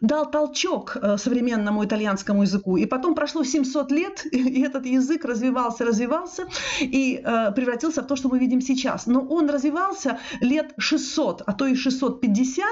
дал 0.00 0.30
толчок 0.30 0.96
э, 0.96 1.16
современному 1.16 1.84
итальянскому 1.84 2.42
языку, 2.42 2.76
и 2.76 2.86
потом 2.86 3.14
прошло 3.14 3.44
700 3.44 3.92
лет, 3.92 4.26
и 4.32 4.62
этот 4.62 4.86
язык 4.86 5.24
развивался, 5.24 5.84
развивался, 5.84 6.46
и 6.80 7.20
э, 7.24 7.52
превратился 7.52 8.02
в 8.02 8.06
то, 8.06 8.16
что 8.16 8.28
мы 8.28 8.38
видим 8.38 8.60
сейчас. 8.60 9.06
Но 9.06 9.20
он 9.20 9.50
развивался 9.50 10.18
лет 10.40 10.72
600 10.78 11.23
600, 11.24 11.42
а 11.46 11.52
то 11.52 11.66
и 11.66 11.74
650 11.74 12.66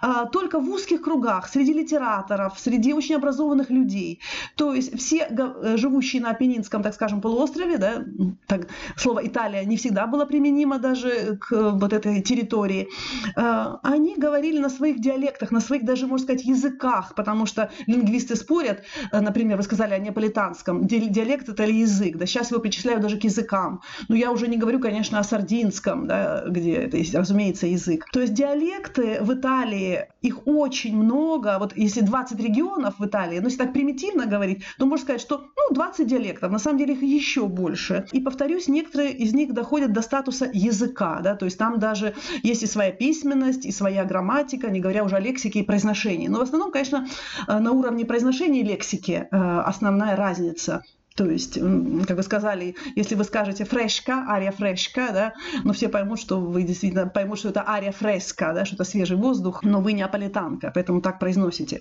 а, 0.00 0.26
только 0.26 0.58
в 0.60 0.68
узких 0.70 1.02
кругах, 1.02 1.48
среди 1.48 1.72
литераторов, 1.72 2.58
среди 2.58 2.92
очень 2.92 3.16
образованных 3.16 3.70
людей. 3.70 4.20
То 4.56 4.74
есть 4.74 4.98
все 4.98 5.28
э, 5.30 5.76
живущие 5.76 6.22
на 6.22 6.30
Апеннинском, 6.30 6.82
так 6.82 6.94
скажем, 6.94 7.20
полуострове, 7.20 7.78
да, 7.78 8.04
так, 8.46 8.68
слово 8.96 9.26
Италия 9.26 9.64
не 9.64 9.76
всегда 9.76 10.06
было 10.06 10.24
применимо 10.24 10.78
даже 10.78 11.38
к 11.40 11.72
вот 11.72 11.92
этой 11.92 12.22
территории, 12.22 12.88
а, 13.36 13.78
они 13.82 14.16
говорили 14.16 14.58
на 14.58 14.70
своих 14.70 15.00
диалектах, 15.00 15.50
на 15.50 15.60
своих 15.60 15.84
даже, 15.84 16.06
можно 16.06 16.24
сказать, 16.24 16.44
языках, 16.44 17.14
потому 17.14 17.46
что 17.46 17.70
лингвисты 17.86 18.36
спорят, 18.36 18.82
э, 19.12 19.20
например, 19.20 19.56
вы 19.56 19.62
сказали 19.62 19.94
о 19.94 19.98
неаполитанском, 19.98 20.86
диалект 20.86 21.48
это 21.48 21.64
ли 21.64 21.80
язык, 21.80 22.16
да, 22.16 22.26
сейчас 22.26 22.50
его 22.50 22.60
причисляют 22.60 23.02
даже 23.02 23.18
к 23.18 23.24
языкам, 23.24 23.80
но 24.08 24.16
я 24.16 24.30
уже 24.30 24.48
не 24.48 24.56
говорю, 24.56 24.80
конечно, 24.80 25.18
о 25.18 25.24
сардинском, 25.24 26.06
да, 26.06 26.44
где 26.46 26.72
это, 26.72 26.98
разумеется, 27.18 27.66
язык, 27.66 27.91
язык. 27.92 28.06
То 28.12 28.20
есть 28.20 28.34
диалекты 28.34 29.18
в 29.20 29.32
Италии, 29.34 30.06
их 30.20 30.46
очень 30.46 30.96
много. 30.96 31.56
Вот 31.58 31.76
если 31.76 32.00
20 32.00 32.40
регионов 32.40 32.98
в 32.98 33.06
Италии, 33.06 33.38
ну 33.38 33.46
если 33.46 33.58
так 33.58 33.72
примитивно 33.72 34.26
говорить, 34.26 34.62
то 34.78 34.86
можно 34.86 35.04
сказать, 35.04 35.20
что 35.20 35.46
ну 35.56 35.74
20 35.74 36.06
диалектов, 36.06 36.50
на 36.50 36.58
самом 36.58 36.78
деле 36.78 36.94
их 36.94 37.02
еще 37.02 37.46
больше. 37.46 38.06
И 38.12 38.20
повторюсь, 38.20 38.68
некоторые 38.68 39.12
из 39.12 39.34
них 39.34 39.52
доходят 39.52 39.92
до 39.92 40.02
статуса 40.02 40.50
языка, 40.52 41.20
да, 41.22 41.34
то 41.34 41.44
есть 41.44 41.58
там 41.58 41.78
даже 41.78 42.14
есть 42.42 42.62
и 42.62 42.66
своя 42.66 42.92
письменность, 42.92 43.66
и 43.66 43.72
своя 43.72 44.04
грамматика, 44.04 44.70
не 44.70 44.80
говоря 44.80 45.04
уже 45.04 45.16
о 45.16 45.20
лексике 45.20 45.60
и 45.60 45.64
произношении. 45.64 46.28
Но 46.28 46.38
в 46.38 46.42
основном, 46.42 46.70
конечно, 46.70 47.06
э, 47.48 47.58
на 47.58 47.72
уровне 47.72 48.04
произношения 48.04 48.60
и 48.60 48.64
лексики 48.64 49.28
э, 49.30 49.36
основная 49.36 50.16
разница. 50.16 50.82
То 51.16 51.26
есть, 51.26 51.54
как 51.54 52.16
вы 52.16 52.22
сказали, 52.22 52.74
если 52.96 53.14
вы 53.14 53.24
скажете 53.24 53.64
фрешка, 53.64 54.24
ария 54.28 54.50
фрешка, 54.50 55.08
да, 55.12 55.34
но 55.64 55.72
все 55.72 55.88
поймут, 55.88 56.20
что 56.20 56.40
вы 56.40 56.62
действительно 56.62 57.06
поймут, 57.06 57.38
что 57.38 57.50
это 57.50 57.68
ария 57.68 57.92
фреска, 57.92 58.52
да, 58.54 58.64
что 58.64 58.76
это 58.76 58.84
свежий 58.84 59.16
воздух, 59.16 59.62
но 59.62 59.80
вы 59.80 59.92
не 59.92 60.02
аполитанка, 60.02 60.70
поэтому 60.74 61.02
так 61.02 61.18
произносите. 61.18 61.80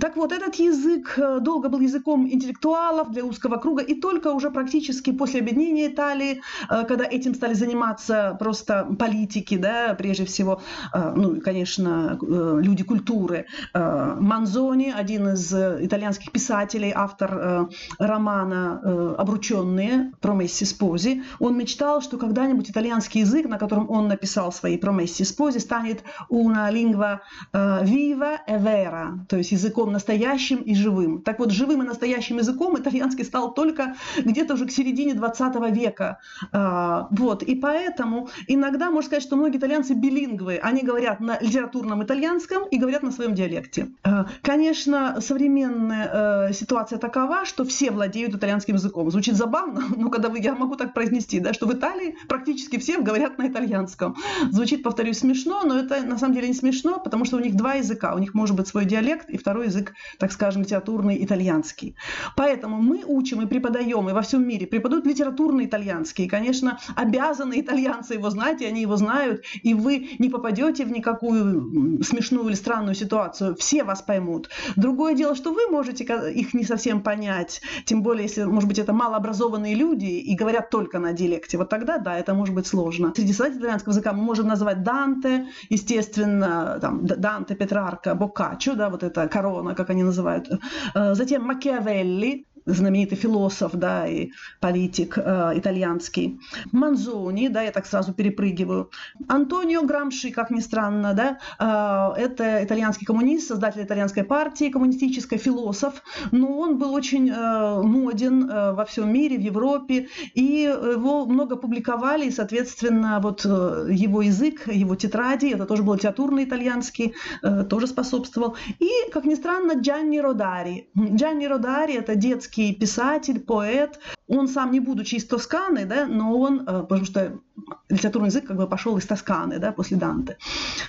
Так 0.00 0.16
вот, 0.16 0.32
этот 0.32 0.56
язык 0.56 1.14
э, 1.16 1.38
долго 1.40 1.68
был 1.68 1.80
языком 1.80 2.26
интеллектуалов 2.26 3.12
для 3.12 3.24
узкого 3.24 3.56
круга, 3.56 3.82
и 3.82 3.94
только 3.94 4.32
уже 4.32 4.50
практически 4.50 5.12
после 5.12 5.40
объединения 5.40 5.86
Италии, 5.86 6.40
э, 6.68 6.84
когда 6.86 7.04
этим 7.04 7.34
стали 7.34 7.54
заниматься 7.54 8.36
просто 8.40 8.84
политики, 8.98 9.56
да, 9.56 9.94
прежде 9.94 10.24
всего, 10.24 10.60
э, 10.92 11.12
ну, 11.14 11.40
конечно, 11.40 12.18
люди 12.20 12.82
культуры. 12.82 13.46
Манзони, 13.74 14.92
один 14.96 15.28
из 15.28 15.52
итальянских 15.52 16.32
писателей, 16.32 16.92
автор 16.94 17.68
романа 17.98 19.16
«Обрученные» 19.18 20.12
Промесси 20.20 20.64
Спози, 20.64 21.22
он 21.38 21.56
мечтал, 21.56 22.00
что 22.00 22.16
когда-нибудь 22.18 22.70
итальянский 22.70 23.20
язык, 23.20 23.46
на 23.46 23.58
котором 23.58 23.90
он 23.90 24.08
написал 24.08 24.52
свои 24.52 24.76
Промесси 24.78 25.24
Спози, 25.24 25.58
станет 25.58 26.02
una 26.28 26.70
lingua 26.70 27.20
viva 27.52 28.40
e 28.46 28.58
vera, 28.58 29.24
то 29.28 29.36
есть 29.36 29.52
язык 29.52 29.75
языком 29.76 29.92
настоящим 29.92 30.58
и 30.58 30.74
живым. 30.74 31.20
Так 31.22 31.38
вот, 31.38 31.50
живым 31.50 31.82
и 31.82 31.86
настоящим 31.86 32.38
языком 32.38 32.76
итальянский 32.76 33.24
стал 33.24 33.52
только 33.52 33.94
где-то 34.16 34.54
уже 34.54 34.66
к 34.66 34.70
середине 34.70 35.14
20 35.14 35.70
века. 35.70 36.18
А, 36.52 37.08
вот, 37.10 37.42
и 37.42 37.54
поэтому 37.54 38.28
иногда 38.48 38.90
можно 38.90 39.06
сказать, 39.06 39.22
что 39.22 39.36
многие 39.36 39.58
итальянцы 39.58 39.94
билингвы. 39.94 40.58
Они 40.62 40.82
говорят 40.82 41.20
на 41.20 41.38
литературном 41.40 42.02
итальянском 42.02 42.64
и 42.70 42.78
говорят 42.78 43.02
на 43.02 43.12
своем 43.12 43.34
диалекте. 43.34 43.88
А, 44.02 44.26
конечно, 44.42 45.20
современная 45.20 46.48
э, 46.48 46.52
ситуация 46.54 46.98
такова, 46.98 47.44
что 47.44 47.64
все 47.64 47.90
владеют 47.90 48.34
итальянским 48.34 48.76
языком. 48.76 49.10
Звучит 49.10 49.34
забавно, 49.34 49.82
но 49.96 50.08
когда 50.10 50.28
вы, 50.28 50.38
я 50.40 50.54
могу 50.54 50.76
так 50.76 50.94
произнести, 50.94 51.40
да, 51.40 51.52
что 51.52 51.66
в 51.66 51.72
Италии 51.72 52.16
практически 52.28 52.78
все 52.78 53.00
говорят 53.00 53.38
на 53.38 53.46
итальянском. 53.48 54.16
Звучит, 54.50 54.82
повторюсь, 54.82 55.18
смешно, 55.18 55.62
но 55.64 55.78
это 55.78 56.02
на 56.02 56.18
самом 56.18 56.34
деле 56.34 56.48
не 56.48 56.54
смешно, 56.54 56.98
потому 56.98 57.24
что 57.24 57.36
у 57.36 57.40
них 57.40 57.54
два 57.54 57.74
языка. 57.74 58.14
У 58.14 58.18
них 58.18 58.32
может 58.34 58.56
быть 58.56 58.68
свой 58.68 58.86
диалект 58.86 59.28
и 59.30 59.36
второй 59.36 59.55
второй 59.56 59.66
язык, 59.68 59.94
так 60.18 60.32
скажем, 60.32 60.62
литературный 60.62 61.24
итальянский. 61.24 61.96
Поэтому 62.36 62.76
мы 62.76 63.04
учим 63.06 63.40
и 63.40 63.46
преподаем, 63.46 64.08
и 64.08 64.12
во 64.12 64.20
всем 64.20 64.46
мире 64.46 64.66
преподают 64.66 65.06
литературный 65.06 65.64
итальянский. 65.64 66.26
И, 66.26 66.28
конечно, 66.28 66.78
обязаны 66.94 67.58
итальянцы 67.58 68.14
его 68.14 68.28
знать, 68.28 68.60
и 68.60 68.66
они 68.66 68.82
его 68.82 68.96
знают, 68.96 69.44
и 69.62 69.72
вы 69.72 70.10
не 70.18 70.28
попадете 70.28 70.84
в 70.84 70.92
никакую 70.92 72.02
смешную 72.04 72.48
или 72.48 72.54
странную 72.54 72.94
ситуацию. 72.94 73.56
Все 73.56 73.82
вас 73.82 74.02
поймут. 74.02 74.50
Другое 74.76 75.14
дело, 75.14 75.34
что 75.34 75.54
вы 75.54 75.68
можете 75.70 76.04
их 76.04 76.52
не 76.52 76.64
совсем 76.64 77.00
понять, 77.00 77.62
тем 77.86 78.02
более, 78.02 78.24
если, 78.24 78.44
может 78.44 78.68
быть, 78.68 78.78
это 78.78 78.92
малообразованные 78.92 79.74
люди 79.74 80.04
и 80.04 80.36
говорят 80.36 80.68
только 80.68 80.98
на 80.98 81.12
диалекте. 81.14 81.56
Вот 81.56 81.70
тогда, 81.70 81.96
да, 81.96 82.18
это 82.18 82.34
может 82.34 82.54
быть 82.54 82.66
сложно. 82.66 83.12
Среди 83.16 83.32
создателей 83.32 83.60
итальянского 83.60 83.92
языка 83.92 84.12
мы 84.12 84.22
можем 84.22 84.48
назвать 84.48 84.82
Данте, 84.82 85.46
естественно, 85.70 86.78
там, 86.80 87.06
Данте, 87.06 87.54
Петрарка, 87.54 88.14
Боккаччо, 88.14 88.74
да, 88.74 88.90
вот 88.90 89.02
это 89.02 89.28
король 89.28 89.45
Корона, 89.46 89.74
как 89.74 89.90
они 89.90 90.02
называют. 90.02 90.48
Э, 90.94 91.14
затем 91.14 91.42
Макиавелли, 91.42 92.46
знаменитый 92.66 93.16
философ, 93.16 93.72
да, 93.74 94.06
и 94.06 94.30
политик 94.60 95.16
э, 95.16 95.52
итальянский. 95.54 96.38
Манзони, 96.72 97.48
да, 97.48 97.62
я 97.62 97.70
так 97.70 97.86
сразу 97.86 98.12
перепрыгиваю. 98.12 98.90
Антонио 99.28 99.82
Грамши, 99.82 100.30
как 100.30 100.50
ни 100.50 100.60
странно, 100.60 101.14
да, 101.14 101.38
э, 101.58 102.20
это 102.20 102.64
итальянский 102.64 103.06
коммунист, 103.06 103.48
создатель 103.48 103.82
итальянской 103.82 104.24
партии, 104.24 104.70
коммунистический 104.70 105.38
философ, 105.38 106.02
но 106.32 106.58
он 106.58 106.78
был 106.78 106.92
очень 106.92 107.30
э, 107.30 107.82
моден 107.82 108.50
э, 108.50 108.72
во 108.72 108.84
всем 108.84 109.12
мире, 109.12 109.38
в 109.38 109.40
Европе, 109.40 110.08
и 110.34 110.42
его 110.42 111.24
много 111.26 111.56
публиковали, 111.56 112.26
и, 112.26 112.30
соответственно, 112.30 113.20
вот 113.22 113.46
э, 113.46 113.88
его 113.90 114.22
язык, 114.22 114.66
его 114.66 114.96
тетради, 114.96 115.46
это 115.46 115.66
тоже 115.66 115.82
был 115.82 115.94
литературный 115.94 116.44
итальянский, 116.44 117.14
э, 117.42 117.64
тоже 117.64 117.86
способствовал. 117.86 118.56
И, 118.80 118.90
как 119.12 119.24
ни 119.24 119.34
странно, 119.34 119.74
Джанни 119.80 120.18
Родари. 120.18 120.88
Джанни 120.96 121.46
Родари– 121.46 121.94
это 121.94 122.16
детский 122.16 122.55
писатель, 122.56 123.40
поэт, 123.40 123.98
он 124.28 124.48
сам 124.48 124.72
не 124.72 124.80
будучи 124.80 125.16
из 125.16 125.26
Тосканы, 125.26 125.84
да, 125.84 126.06
но 126.06 126.38
он, 126.38 126.60
э, 126.60 126.82
потому 126.82 127.04
что 127.04 127.40
литературный 127.88 128.28
язык 128.28 128.46
как 128.46 128.56
бы 128.56 128.66
пошел 128.66 128.96
из 128.96 129.06
Тосканы, 129.06 129.58
да, 129.58 129.72
после 129.72 129.96
Данте, 129.96 130.38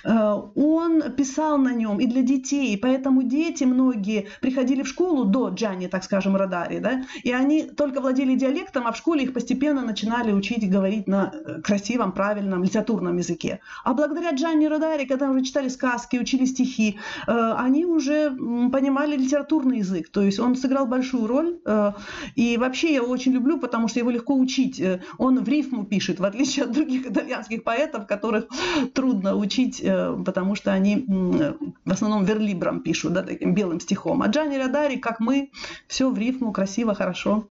э, 0.04 0.32
он 0.54 1.02
писал 1.16 1.58
на 1.58 1.72
нем 1.72 2.00
и 2.00 2.06
для 2.06 2.22
детей, 2.22 2.76
поэтому 2.76 3.22
дети 3.22 3.64
многие 3.64 4.26
приходили 4.40 4.82
в 4.82 4.88
школу 4.88 5.24
до 5.24 5.50
Джанни, 5.50 5.86
так 5.86 6.04
скажем, 6.04 6.36
Радари, 6.36 6.80
да, 6.80 7.04
и 7.22 7.32
они 7.32 7.62
только 7.62 8.00
владели 8.00 8.34
диалектом, 8.34 8.86
а 8.86 8.92
в 8.92 8.96
школе 8.96 9.24
их 9.24 9.32
постепенно 9.32 9.82
начинали 9.82 10.32
учить 10.32 10.68
говорить 10.68 11.06
на 11.06 11.32
э, 11.32 11.60
красивом, 11.60 12.12
правильном 12.12 12.64
литературном 12.64 13.18
языке. 13.18 13.60
А 13.84 13.94
благодаря 13.94 14.32
Джанни 14.32 14.66
Радари, 14.66 15.04
когда 15.04 15.30
уже 15.30 15.44
читали 15.44 15.68
сказки, 15.68 16.16
учили 16.16 16.44
стихи, 16.44 16.98
они 17.26 17.84
уже 17.84 18.30
понимали 18.30 19.16
литературный 19.16 19.78
язык, 19.78 20.08
то 20.08 20.22
есть 20.22 20.40
он 20.40 20.56
сыграл 20.56 20.86
большую 20.86 21.26
роль, 21.26 21.58
и 22.34 22.56
вообще 22.56 22.94
я 22.94 23.02
очень 23.02 23.28
очень 23.28 23.32
люблю, 23.32 23.58
потому 23.58 23.88
что 23.88 23.98
его 23.98 24.10
легко 24.10 24.34
учить. 24.34 24.80
Э, 24.80 25.00
он 25.18 25.44
в 25.44 25.48
рифму 25.48 25.84
пишет, 25.84 26.20
в 26.20 26.24
отличие 26.24 26.64
от 26.64 26.72
других 26.72 26.87
итальянских 26.88 27.64
поэтов, 27.64 28.06
которых 28.06 28.46
трудно 28.94 29.36
учить, 29.36 29.80
э, 29.82 30.16
потому 30.24 30.54
что 30.54 30.72
они 30.72 31.04
в 31.06 31.92
основном 31.92 32.24
верлибром 32.24 32.82
пишут, 32.82 33.12
да, 33.12 33.22
таким 33.22 33.54
белым 33.54 33.80
стихом. 33.80 34.22
А 34.22 34.28
Джанни 34.28 34.56
Радари, 34.56 34.96
как 34.96 35.20
мы, 35.20 35.50
все 35.86 36.10
в 36.10 36.18
рифму, 36.18 36.52
красиво, 36.52 36.94
хорошо. 36.94 37.48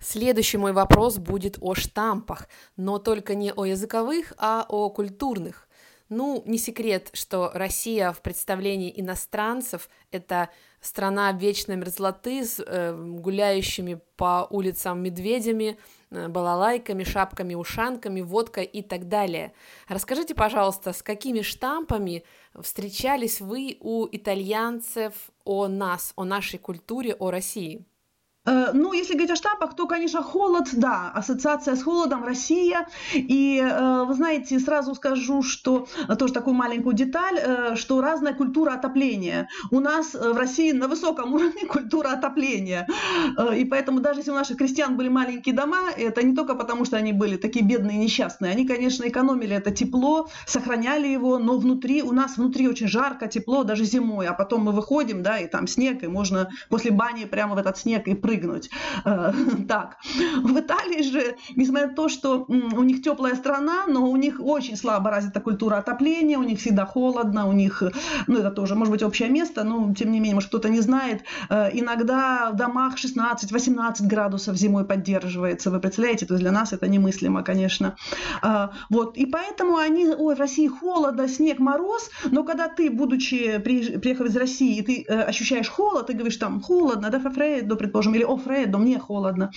Следующий 0.00 0.58
мой 0.58 0.72
вопрос 0.72 1.18
будет 1.18 1.56
о 1.60 1.74
штампах, 1.74 2.48
но 2.76 2.98
только 2.98 3.34
не 3.34 3.52
о 3.52 3.64
языковых, 3.64 4.34
а 4.36 4.66
о 4.68 4.90
культурных. 4.90 5.68
Ну, 6.10 6.42
не 6.44 6.58
секрет, 6.58 7.08
что 7.14 7.50
Россия 7.54 8.12
в 8.12 8.20
представлении 8.20 8.92
иностранцев– 8.94 9.88
это 10.10 10.50
страна 10.84 11.32
вечной 11.32 11.76
мерзлоты 11.76 12.44
с 12.44 12.62
э, 12.64 12.94
гуляющими 12.94 14.00
по 14.16 14.46
улицам 14.50 15.02
медведями, 15.02 15.78
э, 16.10 16.28
балалайками, 16.28 17.04
шапками, 17.04 17.54
ушанками, 17.54 18.20
водкой 18.20 18.64
и 18.64 18.82
так 18.82 19.08
далее. 19.08 19.54
Расскажите, 19.88 20.34
пожалуйста, 20.34 20.92
с 20.92 21.02
какими 21.02 21.40
штампами 21.40 22.22
встречались 22.60 23.40
вы 23.40 23.78
у 23.80 24.06
итальянцев 24.12 25.14
о 25.44 25.68
нас, 25.68 26.12
о 26.16 26.24
нашей 26.24 26.58
культуре, 26.58 27.14
о 27.14 27.30
России? 27.30 27.84
Э, 28.46 28.72
ну, 28.74 28.92
если 28.92 29.14
говорить 29.14 29.30
о 29.30 29.36
штампах, 29.36 29.74
то, 29.74 29.86
конечно, 29.86 30.22
холод, 30.22 30.68
да, 30.72 31.10
ассоциация 31.14 31.76
с 31.76 31.82
холодом, 31.82 32.24
Россия. 32.24 32.86
И, 33.14 33.58
э, 33.58 34.04
вы 34.04 34.14
знаете, 34.14 34.58
сразу 34.58 34.94
скажу, 34.94 35.42
что 35.42 35.86
э, 36.08 36.16
тоже 36.16 36.34
такую 36.34 36.54
маленькую 36.54 36.94
деталь, 36.94 37.76
что 37.76 38.00
разная 38.00 38.34
культура 38.34 38.72
отопления. 38.72 39.48
У 39.70 39.80
нас 39.80 40.14
в 40.14 40.36
России 40.36 40.72
на 40.72 40.88
высоком 40.88 41.34
уровне 41.34 41.66
культура 41.66 42.10
отопления. 42.10 42.86
И 43.56 43.64
поэтому 43.64 44.00
даже 44.00 44.20
если 44.20 44.30
у 44.30 44.34
наших 44.34 44.58
крестьян 44.58 44.96
были 44.96 45.08
маленькие 45.08 45.54
дома, 45.54 45.90
это 45.96 46.22
не 46.22 46.34
только 46.34 46.54
потому, 46.54 46.84
что 46.84 46.96
они 46.96 47.12
были 47.12 47.36
такие 47.36 47.64
бедные 47.64 47.96
и 47.96 48.00
несчастные. 48.00 48.52
Они, 48.52 48.66
конечно, 48.66 49.08
экономили 49.08 49.56
это 49.56 49.70
тепло, 49.70 50.28
сохраняли 50.46 51.08
его, 51.08 51.38
но 51.38 51.56
внутри, 51.58 52.02
у 52.02 52.12
нас 52.12 52.36
внутри 52.36 52.68
очень 52.68 52.88
жарко, 52.88 53.26
тепло, 53.26 53.64
даже 53.64 53.84
зимой. 53.84 54.26
А 54.26 54.34
потом 54.34 54.64
мы 54.64 54.72
выходим, 54.72 55.22
да, 55.22 55.38
и 55.38 55.46
там 55.46 55.66
снег, 55.66 56.02
и 56.02 56.06
можно 56.06 56.48
после 56.68 56.90
бани 56.90 57.24
прямо 57.24 57.54
в 57.54 57.58
этот 57.58 57.78
снег 57.78 58.06
и 58.08 58.14
прыгать 58.14 58.33
прыгнуть. 58.34 58.70
Э, 59.04 59.32
так. 59.68 59.96
В 60.42 60.58
Италии 60.58 61.02
же, 61.02 61.36
несмотря 61.56 61.88
на 61.88 61.94
то, 61.94 62.08
что 62.08 62.44
у 62.48 62.82
них 62.82 63.02
теплая 63.02 63.34
страна, 63.34 63.86
но 63.86 64.10
у 64.10 64.16
них 64.16 64.40
очень 64.40 64.76
слабо 64.76 65.10
развита 65.10 65.40
культура 65.40 65.76
отопления, 65.76 66.38
у 66.38 66.42
них 66.42 66.58
всегда 66.58 66.86
холодно, 66.86 67.46
у 67.48 67.52
них, 67.52 67.82
ну 68.26 68.38
это 68.38 68.50
тоже 68.50 68.74
может 68.74 68.92
быть 68.92 69.02
общее 69.02 69.28
место, 69.28 69.64
но 69.64 69.94
тем 69.94 70.12
не 70.12 70.20
менее, 70.20 70.34
может 70.34 70.48
кто-то 70.48 70.68
не 70.68 70.80
знает, 70.80 71.24
э, 71.50 71.70
иногда 71.72 72.50
в 72.52 72.56
домах 72.56 72.96
16-18 72.96 74.06
градусов 74.06 74.56
зимой 74.56 74.84
поддерживается, 74.84 75.70
вы 75.70 75.80
представляете, 75.80 76.26
то 76.26 76.34
есть 76.34 76.42
для 76.42 76.52
нас 76.52 76.72
это 76.72 76.88
немыслимо, 76.88 77.42
конечно. 77.42 77.96
Э, 78.42 78.68
вот, 78.90 79.16
и 79.16 79.26
поэтому 79.26 79.76
они, 79.76 80.06
ой, 80.06 80.34
в 80.34 80.38
России 80.38 80.68
холодно, 80.68 81.28
снег, 81.28 81.58
мороз, 81.58 82.10
но 82.30 82.44
когда 82.44 82.68
ты, 82.68 82.90
будучи, 82.90 83.58
приехав 83.58 84.26
из 84.26 84.36
России, 84.36 84.82
ты 84.82 85.04
ощущаешь 85.04 85.68
холод, 85.68 86.06
ты 86.06 86.12
говоришь 86.14 86.36
там 86.36 86.60
холодно, 86.60 87.10
да, 87.10 87.20
фрейдо, 87.30 87.76
предположим, 87.76 88.14
или 88.14 88.23
или 88.24 88.32
«О, 88.32 88.36
Фредо, 88.36 88.78
мне 88.78 88.98
холодно». 88.98 89.50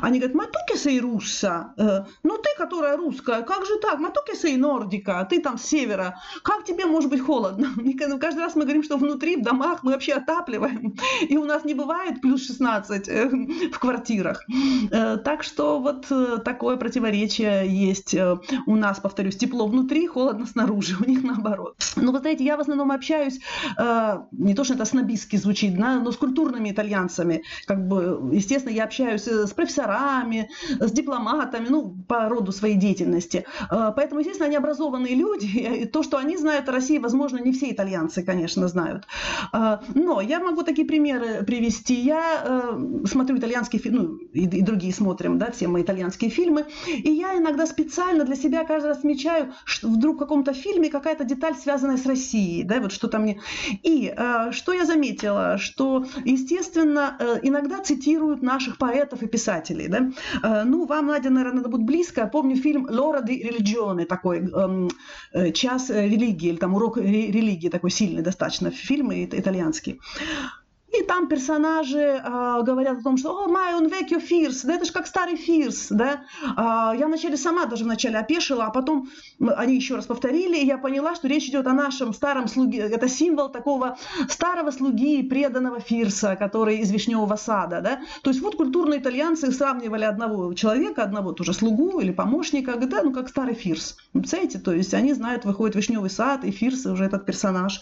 Они 0.00 0.18
говорят, 0.18 0.36
«Ma 0.36 0.46
tu 0.46 0.58
che 0.68 0.76
sei 0.76 1.00
русса?» 1.00 1.74
э, 1.76 2.04
«Ну 2.22 2.38
ты, 2.38 2.48
которая 2.56 2.96
русская, 2.96 3.42
как 3.42 3.66
же 3.66 3.78
так? 3.80 3.98
Sei 4.34 4.56
нордика?» 4.56 5.26
«Ты 5.28 5.40
там 5.40 5.58
с 5.58 5.64
севера, 5.64 6.16
как 6.42 6.64
тебе 6.64 6.86
может 6.86 7.10
быть 7.10 7.20
холодно?» 7.20 7.68
И 7.84 7.94
каждый 7.94 8.40
раз 8.40 8.56
мы 8.56 8.62
говорим, 8.62 8.82
что 8.82 8.96
внутри, 8.96 9.36
в 9.36 9.42
домах 9.42 9.82
мы 9.82 9.92
вообще 9.92 10.14
отапливаем, 10.14 10.94
и 11.28 11.36
у 11.36 11.44
нас 11.44 11.64
не 11.64 11.74
бывает 11.74 12.20
плюс 12.20 12.46
16 12.46 13.08
э, 13.08 13.28
в 13.72 13.78
квартирах. 13.78 14.44
Э, 14.90 15.16
так 15.16 15.42
что 15.42 15.80
вот 15.80 16.06
такое 16.44 16.76
противоречие 16.76 17.66
есть 17.68 18.14
у 18.66 18.76
нас, 18.76 19.00
повторюсь, 19.00 19.36
тепло 19.36 19.66
внутри, 19.66 20.06
холодно 20.06 20.46
снаружи, 20.46 20.96
у 21.06 21.08
них 21.08 21.22
наоборот. 21.22 21.76
Ну, 21.96 22.12
вы 22.12 22.18
знаете, 22.18 22.44
я 22.44 22.56
в 22.56 22.60
основном 22.60 22.90
общаюсь, 22.90 23.40
не 24.32 24.54
то, 24.54 24.64
что 24.64 24.74
это 24.74 24.84
снобистски 24.84 25.36
звучит, 25.36 25.76
но 25.78 26.10
с 26.10 26.16
культурными 26.16 26.70
итальянцами, 26.70 27.42
как 27.66 27.86
бы 27.86 28.11
естественно, 28.32 28.72
я 28.72 28.84
общаюсь 28.84 29.26
э, 29.26 29.46
с 29.46 29.52
профессорами, 29.52 30.50
с 30.80 30.90
дипломатами, 30.92 31.68
ну, 31.68 31.96
по 32.08 32.28
роду 32.28 32.52
своей 32.52 32.76
деятельности. 32.76 33.44
Э, 33.70 33.92
поэтому, 33.94 34.20
естественно, 34.20 34.46
они 34.46 34.56
образованные 34.56 35.14
люди, 35.14 35.46
и 35.82 35.84
то, 35.86 36.02
что 36.02 36.18
они 36.18 36.36
знают 36.36 36.68
о 36.68 36.72
России, 36.72 36.98
возможно, 36.98 37.38
не 37.38 37.52
все 37.52 37.70
итальянцы, 37.70 38.22
конечно, 38.22 38.68
знают. 38.68 39.06
Э, 39.52 39.78
но 39.94 40.20
я 40.20 40.40
могу 40.40 40.62
такие 40.62 40.86
примеры 40.86 41.44
привести. 41.44 41.94
Я 41.94 42.76
смотрю 43.06 43.38
итальянские 43.38 43.80
фильмы, 43.80 43.98
ну, 44.02 44.16
и, 44.32 44.62
другие 44.62 44.92
смотрим, 44.92 45.38
да, 45.38 45.50
все 45.50 45.68
мои 45.68 45.82
итальянские 45.82 46.30
фильмы, 46.30 46.66
и 46.86 47.10
я 47.10 47.36
иногда 47.36 47.66
специально 47.66 48.24
для 48.24 48.36
себя 48.36 48.64
каждый 48.64 48.88
раз 48.88 48.98
отмечаю, 48.98 49.52
что 49.64 49.88
вдруг 49.88 50.16
в 50.16 50.18
каком-то 50.18 50.52
фильме 50.52 50.88
какая-то 50.88 51.24
деталь, 51.24 51.54
связанная 51.54 51.96
с 51.96 52.06
Россией, 52.06 52.64
да, 52.64 52.80
вот 52.80 52.92
что-то 52.92 53.18
мне... 53.18 53.40
И 53.82 54.14
что 54.50 54.72
я 54.72 54.84
заметила, 54.84 55.58
что, 55.58 56.04
естественно, 56.24 57.16
иногда 57.42 57.80
цитируют 57.80 58.01
наших 58.42 58.78
поэтов 58.78 59.22
и 59.22 59.26
писателей. 59.26 59.88
Да? 59.88 60.10
Э, 60.42 60.64
ну, 60.64 60.86
вам, 60.86 61.06
Надя, 61.06 61.30
наверное, 61.30 61.60
это 61.60 61.68
будет 61.68 61.86
близко. 61.86 62.26
Помню 62.26 62.56
фильм 62.56 62.86
«Лора 62.90 63.22
ди 63.22 63.42
религионе», 63.42 64.04
такой 64.04 64.38
эм, 64.38 64.88
э, 65.32 65.52
«Час 65.52 65.90
религии», 65.90 66.48
или 66.48 66.56
там 66.56 66.74
«Урок 66.74 66.96
религии», 66.96 67.68
такой 67.68 67.90
сильный 67.90 68.22
достаточно 68.22 68.70
фильм 68.70 69.12
итальянский. 69.12 70.00
И 70.92 71.02
там 71.04 71.26
персонажи 71.26 71.98
э, 71.98 72.62
говорят 72.62 72.98
о 72.98 73.02
том, 73.02 73.16
что 73.16 73.44
«О, 73.44 73.48
май, 73.48 73.74
он 73.74 73.86
векио 73.88 74.20
фирс», 74.20 74.62
да 74.62 74.74
это 74.74 74.84
же 74.84 74.92
как 74.92 75.06
старый 75.06 75.36
фирс, 75.36 75.86
да. 75.88 76.24
Э, 76.44 76.98
я 76.98 77.06
вначале 77.06 77.38
сама 77.38 77.64
даже 77.64 77.84
вначале 77.84 78.18
опешила, 78.18 78.66
а 78.66 78.70
потом 78.70 79.08
они 79.40 79.74
еще 79.74 79.96
раз 79.96 80.04
повторили, 80.04 80.58
и 80.58 80.66
я 80.66 80.76
поняла, 80.76 81.14
что 81.14 81.28
речь 81.28 81.48
идет 81.48 81.66
о 81.66 81.72
нашем 81.72 82.12
старом 82.12 82.46
слуге, 82.46 82.80
это 82.80 83.08
символ 83.08 83.48
такого 83.48 83.96
старого 84.28 84.70
слуги, 84.70 85.22
преданного 85.22 85.80
фирса, 85.80 86.36
который 86.36 86.78
из 86.78 86.90
вишневого 86.90 87.36
сада, 87.36 87.80
да. 87.80 88.00
То 88.22 88.28
есть 88.28 88.42
вот 88.42 88.56
культурные 88.56 89.00
итальянцы 89.00 89.50
сравнивали 89.50 90.04
одного 90.04 90.52
человека, 90.52 91.02
одного 91.02 91.32
тоже 91.32 91.54
слугу 91.54 92.00
или 92.00 92.12
помощника, 92.12 92.76
да, 92.76 93.02
ну 93.02 93.12
как 93.12 93.30
старый 93.30 93.54
фирс. 93.54 93.96
Представляете, 94.12 94.58
то 94.58 94.72
есть 94.72 94.92
они 94.92 95.14
знают, 95.14 95.46
выходит 95.46 95.74
вишневый 95.74 96.10
сад, 96.10 96.44
и 96.44 96.50
фирс, 96.50 96.84
уже 96.84 97.04
этот 97.04 97.24
персонаж 97.24 97.80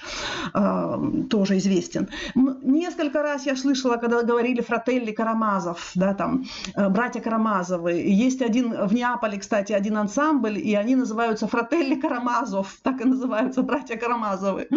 э, 0.54 1.24
тоже 1.28 1.58
известен. 1.58 2.08
Несколько 2.36 2.99
несколько 3.00 3.22
раз 3.22 3.46
я 3.46 3.56
слышала, 3.56 3.96
когда 3.96 4.22
говорили 4.22 4.60
фрателли 4.60 5.12
Карамазов, 5.12 5.92
да, 5.94 6.14
там, 6.14 6.44
э, 6.76 6.88
братья 6.88 7.20
Карамазовы. 7.20 7.92
Есть 7.92 8.42
один 8.42 8.86
в 8.86 8.94
Неаполе, 8.94 9.38
кстати, 9.38 9.72
один 9.72 9.96
ансамбль, 9.96 10.58
и 10.58 10.74
они 10.74 10.96
называются 10.96 11.46
фрателли 11.46 11.94
Карамазов, 11.94 12.76
так 12.82 13.00
и 13.00 13.04
называются 13.04 13.62
братья 13.62 13.96
Карамазовы. 13.96 14.68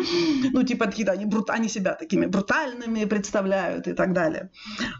Ну, 0.53 0.63
типа, 0.63 0.85
какие-то 0.85 1.11
они, 1.11 1.25
брут... 1.25 1.49
они 1.49 1.69
себя 1.69 1.93
такими 1.93 2.25
брутальными 2.25 3.05
представляют 3.05 3.87
и 3.87 3.93
так 3.93 4.13
далее. 4.13 4.49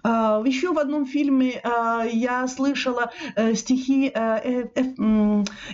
А, 0.03 0.41
Еще 0.45 0.73
в 0.73 0.79
одном 0.79 1.05
фильме 1.05 1.61
а, 1.63 2.03
я 2.03 2.47
слышала 2.47 3.11
э, 3.35 3.55
стихи 3.55 4.11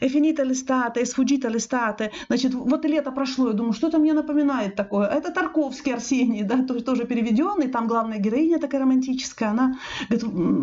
«Эфинита 0.01 0.43
листате», 0.43 1.01
«Эсфуджита 1.01 1.49
листате». 1.49 2.11
Значит, 2.27 2.53
вот 2.53 2.85
лето 2.85 3.11
прошло, 3.11 3.47
я 3.47 3.53
думаю, 3.53 3.73
что 3.73 3.87
это 3.87 3.97
мне 3.97 4.13
напоминает 4.13 4.75
такое? 4.75 5.07
Это 5.07 5.31
Тарковский 5.31 5.93
Арсений, 5.93 6.43
да, 6.43 6.63
тоже 6.85 7.05
переведен 7.05 7.38
разведен, 7.39 7.67
и 7.67 7.71
там 7.71 7.87
главная 7.87 8.19
героиня 8.19 8.59
такая 8.59 8.81
романтическая, 8.81 9.49
она 9.49 9.79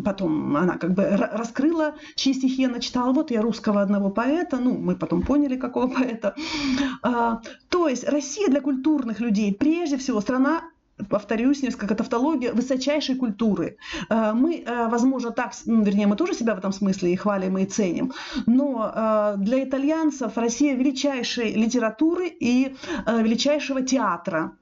потом, 0.04 0.56
она 0.56 0.76
как 0.78 0.94
бы 0.94 1.04
раскрыла, 1.04 1.94
чьи 2.14 2.34
стихи 2.34 2.64
она 2.64 2.78
читала, 2.78 3.12
вот 3.12 3.30
я 3.30 3.42
русского 3.42 3.82
одного 3.82 4.10
поэта, 4.10 4.58
ну, 4.58 4.76
мы 4.76 4.96
потом 4.96 5.22
поняли, 5.22 5.56
какого 5.56 5.88
поэта. 5.88 6.34
А, 7.02 7.40
то 7.68 7.88
есть 7.88 8.08
Россия 8.08 8.48
для 8.48 8.60
культурных 8.60 9.20
людей, 9.20 9.54
прежде 9.54 9.96
всего, 9.96 10.20
страна 10.20 10.62
повторюсь, 11.10 11.62
несколько 11.62 11.94
тавтология, 11.94 12.54
высочайшей 12.54 13.16
культуры. 13.16 13.76
А, 14.08 14.32
мы, 14.32 14.64
а, 14.66 14.88
возможно, 14.88 15.30
так, 15.30 15.52
ну, 15.66 15.82
вернее, 15.82 16.06
мы 16.06 16.16
тоже 16.16 16.34
себя 16.34 16.54
в 16.54 16.58
этом 16.58 16.72
смысле 16.72 17.12
и 17.12 17.16
хвалим, 17.16 17.58
и 17.58 17.66
ценим, 17.66 18.12
но 18.46 19.34
для 19.36 19.64
итальянцев 19.64 20.38
Россия 20.38 20.74
величайшей 20.74 21.52
литературы 21.52 22.28
и 22.28 22.74
величайшего 23.06 23.82
театра. 23.82 24.52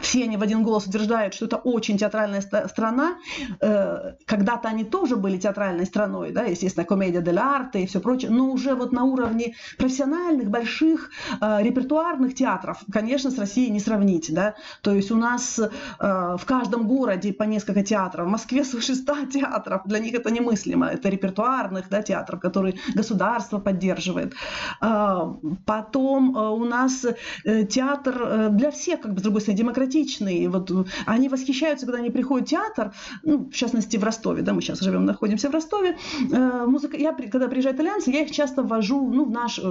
Все 0.00 0.24
они 0.24 0.36
в 0.36 0.42
один 0.42 0.62
голос 0.62 0.86
утверждают, 0.86 1.34
что 1.34 1.46
это 1.46 1.56
очень 1.56 1.98
театральная 1.98 2.40
страна. 2.40 3.16
Э, 3.60 4.14
когда-то 4.24 4.68
они 4.68 4.84
тоже 4.84 5.16
были 5.16 5.36
театральной 5.38 5.86
страной, 5.86 6.32
да, 6.32 6.44
естественно, 6.44 6.84
комедия 6.84 7.20
дель 7.20 7.38
арте 7.38 7.82
и 7.82 7.86
все 7.86 8.00
прочее, 8.00 8.30
но 8.30 8.50
уже 8.50 8.74
вот 8.74 8.92
на 8.92 9.04
уровне 9.04 9.54
профессиональных, 9.78 10.48
больших 10.48 11.10
э, 11.40 11.62
репертуарных 11.62 12.34
театров, 12.34 12.78
конечно, 12.92 13.30
с 13.30 13.38
Россией 13.38 13.70
не 13.70 13.80
сравнить, 13.80 14.32
да. 14.32 14.54
То 14.82 14.92
есть 14.92 15.10
у 15.10 15.16
нас 15.16 15.58
э, 15.58 15.68
в 16.00 16.42
каждом 16.46 16.86
городе 16.86 17.32
по 17.32 17.44
несколько 17.44 17.82
театров, 17.82 18.26
в 18.26 18.30
Москве 18.30 18.64
свыше 18.64 18.94
100 18.94 19.26
театров, 19.32 19.82
для 19.84 19.98
них 19.98 20.14
это 20.14 20.30
немыслимо, 20.30 20.86
это 20.86 21.08
репертуарных, 21.08 21.88
да, 21.90 22.02
театров, 22.02 22.40
которые 22.40 22.76
государство 22.94 23.58
поддерживает. 23.58 24.34
Потом 24.80 26.36
у 26.36 26.64
нас 26.64 27.06
театр 27.44 28.50
для 28.50 28.70
всех, 28.70 29.00
как 29.00 29.14
бы, 29.14 29.20
с 29.20 29.22
другой 29.22 29.40
стороны, 29.40 29.55
демократичный. 29.56 30.46
Вот 30.48 30.70
они 31.06 31.28
восхищаются, 31.28 31.86
когда 31.86 31.98
они 32.00 32.10
приходят 32.10 32.46
в 32.46 32.50
театр, 32.50 32.92
ну, 33.22 33.48
в 33.50 33.54
частности, 33.54 33.96
в 33.96 34.04
Ростове, 34.04 34.42
да, 34.42 34.52
мы 34.52 34.62
сейчас 34.62 34.80
живем, 34.80 35.04
находимся 35.04 35.48
в 35.48 35.52
Ростове. 35.52 35.96
Э, 36.32 36.66
музыка, 36.66 36.96
я, 36.96 37.12
когда 37.12 37.48
приезжают 37.48 37.76
итальянцы, 37.76 38.10
я 38.10 38.22
их 38.22 38.30
часто 38.30 38.62
ввожу, 38.62 39.10
ну, 39.10 39.24
в 39.24 39.30
наш, 39.30 39.58
э, 39.58 39.62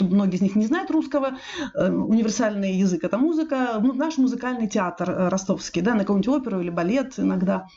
многие 0.00 0.36
из 0.36 0.40
них 0.42 0.56
не 0.56 0.66
знают 0.66 0.90
русского, 0.90 1.38
э, 1.74 1.90
универсальный 1.90 2.74
язык– 2.74 3.00
это 3.04 3.18
музыка, 3.18 3.78
ну, 3.80 3.92
наш 3.94 4.18
музыкальный 4.18 4.68
театр 4.68 5.28
ростовский, 5.30 5.82
да, 5.82 5.94
на 5.94 6.00
какую-нибудь 6.00 6.28
оперу 6.28 6.60
или 6.60 6.70
балет 6.70 7.18
иногда. 7.18 7.68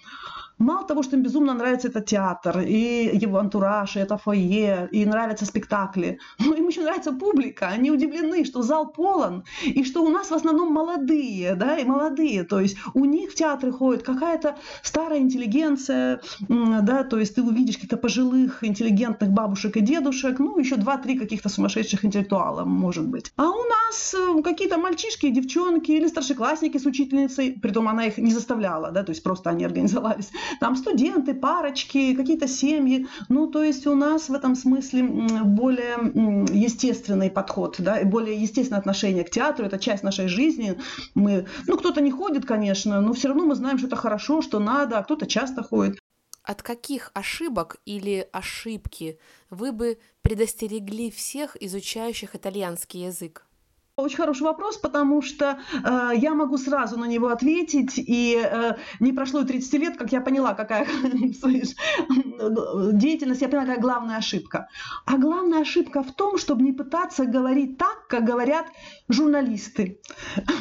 Мало 0.62 0.86
того, 0.86 1.02
что 1.02 1.15
им 1.15 1.24
безумно 1.24 1.56
нравится 1.56 1.88
этот 1.88 2.06
театр, 2.06 2.60
и 2.60 3.10
его 3.17 3.39
антураж, 3.39 3.95
и 3.95 4.00
это 4.00 4.17
фойе, 4.17 4.88
и 4.91 5.06
нравятся 5.06 5.45
спектакли, 5.45 6.19
но 6.39 6.54
им 6.54 6.67
еще 6.67 6.82
нравится 6.82 7.12
публика. 7.12 7.67
Они 7.67 7.89
удивлены, 7.89 8.45
что 8.45 8.62
зал 8.62 8.91
полон, 8.91 9.43
и 9.63 9.84
что 9.84 10.04
у 10.04 10.10
нас 10.10 10.30
в 10.30 10.34
основном 10.34 10.71
молодые, 10.71 11.56
да, 11.56 11.78
и 11.78 11.84
молодые. 11.84 12.43
То 12.43 12.60
есть 12.60 12.78
у 12.93 13.06
них 13.06 13.32
в 13.32 13.36
театры 13.36 13.71
ходит 13.71 14.04
какая-то 14.04 14.56
старая 14.84 15.19
интеллигенция, 15.19 16.21
да, 16.47 17.04
то 17.06 17.17
есть 17.17 17.34
ты 17.36 17.41
увидишь 17.41 17.76
каких-то 17.76 17.97
пожилых 17.97 18.63
интеллигентных 18.63 19.32
бабушек 19.32 19.78
и 19.78 19.82
дедушек, 19.82 20.38
ну, 20.38 20.60
еще 20.60 20.76
два-три 20.76 21.17
каких-то 21.17 21.50
сумасшедших 21.50 22.06
интеллектуалов, 22.06 22.67
может 22.67 23.08
быть. 23.08 23.34
А 23.36 23.50
у 23.50 23.63
нас 23.63 24.13
э, 24.13 24.41
какие-то 24.43 24.78
мальчишки, 24.78 25.30
девчонки 25.30 25.91
или 25.91 26.08
старшеклассники 26.08 26.78
с 26.78 26.86
учительницей, 26.86 27.58
притом 27.60 27.88
она 27.88 28.06
их 28.06 28.19
не 28.19 28.32
заставляла, 28.32 28.91
да, 28.91 29.04
то 29.04 29.10
есть 29.10 29.24
просто 29.24 29.50
они 29.50 29.65
организовались 29.65 30.30
там 30.60 30.76
студенты, 30.76 31.34
парочки, 31.34 32.16
какие-то 32.16 32.48
семьи. 32.48 33.08
Ну, 33.30 33.48
то 33.48 33.64
есть 33.64 33.88
у 33.88 33.96
нас 33.96 34.30
в 34.30 34.34
этом 34.34 34.56
смысле 34.56 35.04
более 35.04 35.98
естественный 36.54 37.30
подход, 37.30 37.76
да, 37.80 38.04
более 38.04 38.36
естественное 38.36 38.80
отношение 38.80 39.24
к 39.24 39.30
театру. 39.30 39.66
Это 39.66 39.80
часть 39.80 40.04
нашей 40.04 40.28
жизни. 40.28 40.78
Мы, 41.16 41.46
ну, 41.68 41.78
кто-то 41.78 42.02
не 42.02 42.12
ходит, 42.12 42.46
конечно, 42.46 43.02
но 43.02 43.14
все 43.14 43.30
равно 43.30 43.46
мы 43.46 43.56
знаем, 43.56 43.78
что 43.78 43.88
это 43.88 43.96
хорошо, 43.96 44.42
что 44.42 44.60
надо, 44.60 44.98
а 44.98 45.04
кто-то 45.04 45.26
часто 45.26 45.64
ходит. 45.64 46.00
От 46.44 46.64
каких 46.64 47.12
ошибок 47.14 47.78
или 47.86 48.28
ошибки 48.32 49.20
вы 49.50 49.72
бы 49.72 50.00
предостерегли 50.24 51.12
всех 51.12 51.56
изучающих 51.62 52.36
итальянский 52.36 53.06
язык? 53.06 53.46
Очень 53.97 54.17
хороший 54.17 54.43
вопрос, 54.43 54.77
потому 54.77 55.21
что 55.21 55.60
э, 55.73 56.12
я 56.15 56.34
могу 56.34 56.58
сразу 56.58 56.97
на 56.97 57.06
него 57.06 57.27
ответить, 57.27 57.95
и 57.97 58.41
э, 58.41 58.75
не 59.01 59.12
прошло 59.12 59.41
и 59.41 59.45
30 59.45 59.73
лет, 59.73 59.97
как 59.97 60.13
я 60.13 60.21
поняла, 60.21 60.54
какая 60.54 60.86
деятельность, 62.93 63.41
я 63.41 63.49
поняла, 63.49 63.65
какая 63.65 63.82
главная 63.82 64.17
ошибка. 64.17 64.69
А 65.06 65.17
главная 65.17 65.62
ошибка 65.62 66.04
в 66.04 66.13
том, 66.13 66.38
чтобы 66.38 66.63
не 66.63 66.71
пытаться 66.71 67.25
говорить 67.25 67.77
так, 67.77 68.08
как 68.08 68.23
говорят 68.23 68.65
журналисты. 69.12 70.00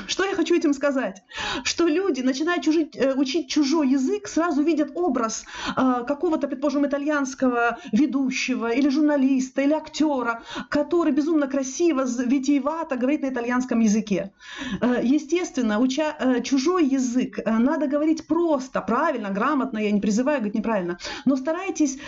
Что 0.06 0.24
я 0.24 0.34
хочу 0.34 0.54
этим 0.54 0.74
сказать? 0.74 1.22
Что 1.64 1.86
люди, 1.86 2.20
начиная 2.20 2.60
чужить, 2.60 2.96
э, 2.96 3.14
учить 3.14 3.48
чужой 3.48 3.88
язык, 3.88 4.28
сразу 4.28 4.62
видят 4.62 4.92
образ 4.94 5.44
э, 5.76 6.04
какого-то, 6.06 6.48
предположим, 6.48 6.86
итальянского 6.86 7.78
ведущего 7.92 8.70
или 8.72 8.88
журналиста 8.88 9.62
или 9.62 9.72
актера, 9.72 10.42
который 10.68 11.12
безумно 11.12 11.46
красиво, 11.46 12.04
витиевато 12.04 12.96
говорит 12.96 13.22
на 13.22 13.28
итальянском 13.28 13.80
языке. 13.80 14.32
Э, 14.80 15.00
естественно, 15.02 15.78
уча 15.78 16.16
э, 16.18 16.42
чужой 16.42 16.86
язык, 16.86 17.38
э, 17.38 17.58
надо 17.58 17.86
говорить 17.86 18.26
просто, 18.26 18.80
правильно, 18.80 19.30
грамотно, 19.30 19.78
я 19.78 19.90
не 19.90 20.00
призываю 20.00 20.38
говорить 20.38 20.54
неправильно, 20.54 20.98
но 21.24 21.36
старайтесь, 21.36 21.98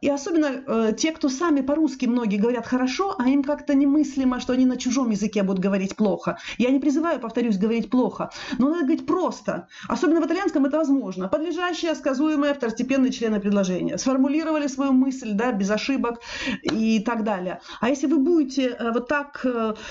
и 0.00 0.08
особенно 0.08 0.92
те, 0.92 1.12
кто 1.12 1.28
сами 1.28 1.60
по-русски 1.60 2.06
многие 2.06 2.38
говорят 2.38 2.66
хорошо, 2.66 3.14
а 3.18 3.28
им 3.28 3.42
как-то 3.42 3.74
немыслимо, 3.74 4.40
что 4.40 4.52
они 4.52 4.66
на 4.66 4.76
чужом 4.76 5.10
языке 5.10 5.42
будут 5.42 5.60
говорить 5.60 5.73
плохо. 5.96 6.38
Я 6.58 6.70
не 6.70 6.78
призываю, 6.78 7.20
повторюсь, 7.20 7.58
говорить 7.58 7.90
плохо, 7.90 8.30
но 8.58 8.70
надо 8.70 8.84
говорить 8.84 9.06
просто. 9.06 9.68
Особенно 9.88 10.20
в 10.20 10.26
итальянском 10.26 10.64
это 10.64 10.78
возможно. 10.78 11.28
Подлежащее, 11.28 11.94
сказуемое, 11.94 12.54
второстепенные 12.54 13.12
члены 13.12 13.40
предложения. 13.40 13.98
Сформулировали 13.98 14.66
свою 14.66 14.92
мысль, 14.92 15.32
да, 15.32 15.52
без 15.52 15.70
ошибок 15.70 16.20
и 16.62 17.00
так 17.00 17.24
далее. 17.24 17.60
А 17.80 17.88
если 17.88 18.06
вы 18.06 18.18
будете 18.18 18.76
вот 18.92 19.08
так 19.08 19.44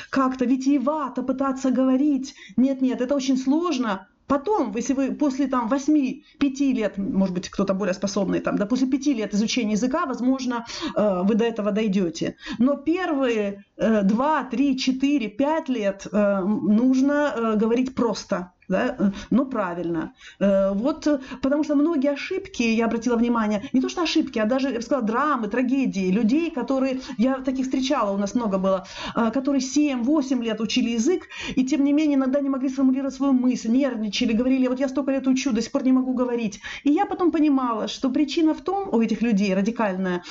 как-то 0.09 0.45
витиевато 0.45 1.23
пытаться 1.23 1.71
говорить. 1.71 2.35
Нет-нет, 2.57 3.01
это 3.01 3.15
очень 3.15 3.37
сложно. 3.37 4.07
Потом, 4.33 4.75
если 4.75 4.95
вы 4.95 5.11
после 5.11 5.45
там 5.45 5.69
8-5 5.71 6.73
лет, 6.73 6.97
может 6.97 7.35
быть, 7.35 7.49
кто-то 7.49 7.75
более 7.75 7.93
способный, 7.93 8.39
там, 8.39 8.57
да, 8.57 8.65
после 8.65 8.87
5 8.87 9.05
лет 9.07 9.33
изучения 9.35 9.73
языка, 9.73 10.07
возможно, 10.07 10.65
э, 10.95 11.21
вы 11.23 11.35
до 11.35 11.45
этого 11.45 11.71
дойдете. 11.71 12.35
Но 12.57 12.75
первые 12.75 13.63
э, 13.77 14.01
2, 14.01 14.43
3, 14.45 14.77
4, 14.77 15.29
5 15.29 15.69
лет 15.69 16.07
э, 16.11 16.39
нужно 16.39 17.11
э, 17.35 17.57
говорить 17.57 17.93
просто 17.93 18.53
да, 18.73 18.95
э, 18.97 19.11
но 19.29 19.45
правильно. 19.45 20.13
Э, 20.39 20.73
вот, 20.73 21.05
э, 21.05 21.19
потому 21.41 21.63
что 21.63 21.75
многие 21.75 22.11
ошибки, 22.11 22.63
я 22.63 22.85
обратила 22.85 23.15
внимание, 23.15 23.69
не 23.71 23.81
то 23.81 23.89
что 23.89 24.01
ошибки, 24.01 24.39
а 24.39 24.45
даже, 24.45 24.69
я 24.69 24.75
бы 24.75 24.81
сказала, 24.81 25.05
драмы, 25.05 25.47
трагедии 25.47 26.11
людей, 26.11 26.49
которые, 26.49 27.01
я 27.17 27.35
таких 27.35 27.65
встречала, 27.65 28.11
у 28.11 28.17
нас 28.17 28.33
много 28.33 28.57
было, 28.57 28.87
которые 29.33 29.61
7-8 29.61 30.43
лет 30.43 30.59
учили 30.59 30.89
язык, 30.89 31.27
и 31.55 31.63
тем 31.63 31.83
не 31.83 31.93
менее 31.93 32.15
иногда 32.15 32.39
не 32.41 32.49
могли 32.49 32.69
сформулировать 32.69 33.13
свою 33.13 33.33
мысль, 33.33 33.69
нервничали, 33.69 34.33
говорили, 34.33 34.67
вот 34.67 34.79
я 34.79 34.89
столько 34.89 35.11
лет 35.11 35.27
учу, 35.27 35.51
до 35.51 35.61
сих 35.61 35.71
пор 35.71 35.83
не 35.83 35.93
могу 35.93 36.13
говорить. 36.13 36.59
И 36.83 36.91
я 36.91 37.05
потом 37.05 37.31
понимала, 37.31 37.87
что 37.87 38.09
причина 38.09 38.53
в 38.53 38.61
том, 38.61 38.89
у 38.91 39.01
этих 39.01 39.21
людей 39.21 39.53
радикальная, 39.53 40.23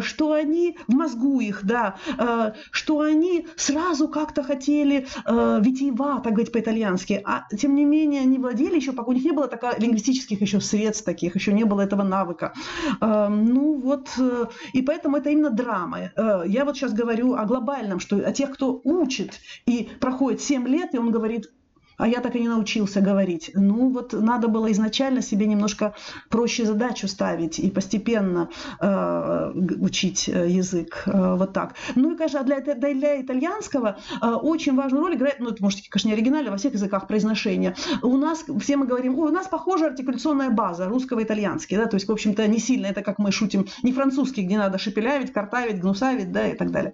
что 0.00 0.32
они 0.32 0.78
в 0.88 0.94
мозгу 0.94 1.40
их, 1.40 1.60
да, 1.64 1.96
что 2.70 3.00
они 3.00 3.46
сразу 3.56 4.08
как-то 4.08 4.42
хотели 4.42 5.06
витиевато 5.26 6.30
говорить 6.30 6.52
по-итальянски, 6.52 7.20
а 7.24 7.44
тем 7.56 7.65
не 7.74 7.84
менее, 7.84 8.22
они 8.22 8.38
владели 8.38 8.76
еще, 8.76 8.92
у 8.92 9.12
них 9.12 9.24
не 9.24 9.32
было 9.32 9.48
таких 9.48 9.78
лингвистических 9.78 10.40
еще 10.40 10.60
средств 10.60 11.04
таких, 11.04 11.34
еще 11.34 11.52
не 11.52 11.64
было 11.64 11.82
этого 11.82 12.02
навыка. 12.02 12.52
Эм, 13.00 13.46
ну 13.46 13.74
вот, 13.74 14.08
э, 14.18 14.46
и 14.72 14.82
поэтому 14.82 15.16
это 15.16 15.30
именно 15.30 15.50
драма. 15.50 16.10
Э, 16.16 16.42
я 16.46 16.64
вот 16.64 16.76
сейчас 16.76 16.92
говорю 16.92 17.34
о 17.34 17.44
глобальном, 17.44 18.00
что 18.00 18.16
о 18.16 18.32
тех, 18.32 18.50
кто 18.52 18.80
учит 18.84 19.40
и 19.66 19.88
проходит 20.00 20.40
7 20.40 20.66
лет, 20.66 20.94
и 20.94 20.98
он 20.98 21.10
говорит, 21.10 21.50
а 21.96 22.08
я 22.08 22.20
так 22.20 22.36
и 22.36 22.40
не 22.40 22.48
научился 22.48 23.00
говорить. 23.00 23.50
Ну 23.54 23.90
вот 23.90 24.12
надо 24.12 24.48
было 24.48 24.70
изначально 24.72 25.22
себе 25.22 25.46
немножко 25.46 25.94
проще 26.28 26.64
задачу 26.64 27.08
ставить 27.08 27.58
и 27.58 27.70
постепенно 27.70 28.48
э, 28.80 29.52
учить 29.80 30.28
э, 30.28 30.48
язык 30.48 31.04
э, 31.06 31.34
вот 31.36 31.52
так. 31.52 31.74
Ну 31.94 32.12
и, 32.12 32.16
конечно, 32.16 32.42
для, 32.42 32.60
для 32.60 33.20
итальянского 33.20 33.98
э, 34.22 34.26
очень 34.26 34.74
важную 34.74 35.04
роль 35.04 35.14
играет, 35.14 35.40
ну 35.40 35.50
это 35.50 35.62
может, 35.62 35.80
конечно, 35.88 36.08
не 36.08 36.14
оригинально, 36.14 36.50
во 36.50 36.56
всех 36.56 36.74
языках 36.74 37.06
произношения. 37.06 37.74
У 38.02 38.16
нас, 38.16 38.44
все 38.60 38.76
мы 38.76 38.86
говорим, 38.86 39.18
у 39.18 39.28
нас 39.28 39.46
похожа 39.46 39.86
артикуляционная 39.86 40.50
база 40.50 40.86
русского 40.86 41.20
и 41.20 41.24
итальянский, 41.24 41.76
да, 41.76 41.86
то 41.86 41.96
есть, 41.96 42.08
в 42.08 42.12
общем-то, 42.12 42.46
не 42.46 42.58
сильно 42.58 42.86
это, 42.86 43.02
как 43.02 43.18
мы 43.18 43.32
шутим, 43.32 43.66
не 43.82 43.92
французский, 43.92 44.42
где 44.42 44.58
надо 44.58 44.78
шепелявить, 44.78 45.32
картавить, 45.32 45.80
гнусавить, 45.80 46.32
да, 46.32 46.48
и 46.48 46.56
так 46.56 46.70
далее. 46.70 46.92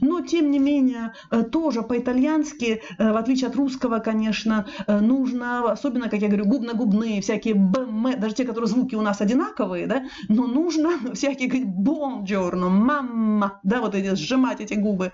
Но, 0.00 0.20
тем 0.20 0.50
не 0.50 0.58
менее, 0.58 1.12
э, 1.30 1.42
тоже 1.42 1.82
по-итальянски, 1.82 2.82
э, 2.98 3.12
в 3.12 3.16
отличие 3.16 3.48
от 3.48 3.56
русского, 3.56 3.98
конечно, 3.98 4.41
конечно, 4.42 4.66
э, 4.86 5.00
нужно, 5.00 5.72
особенно, 5.72 6.08
как 6.08 6.20
я 6.20 6.28
говорю, 6.28 6.46
губно-губные, 6.46 7.20
всякие 7.20 7.54
БМ, 7.54 8.20
даже 8.20 8.34
те, 8.34 8.44
которые 8.44 8.68
звуки 8.68 8.94
у 8.94 9.02
нас 9.02 9.20
одинаковые, 9.20 9.86
да, 9.86 10.04
но 10.28 10.46
нужно 10.46 10.90
всякие 11.14 11.48
говорить 11.48 11.68
бонджорно, 11.68 12.68
мама, 12.68 13.60
да, 13.62 13.80
вот 13.80 13.94
эти, 13.94 14.14
сжимать 14.14 14.60
эти 14.60 14.74
губы, 14.74 15.12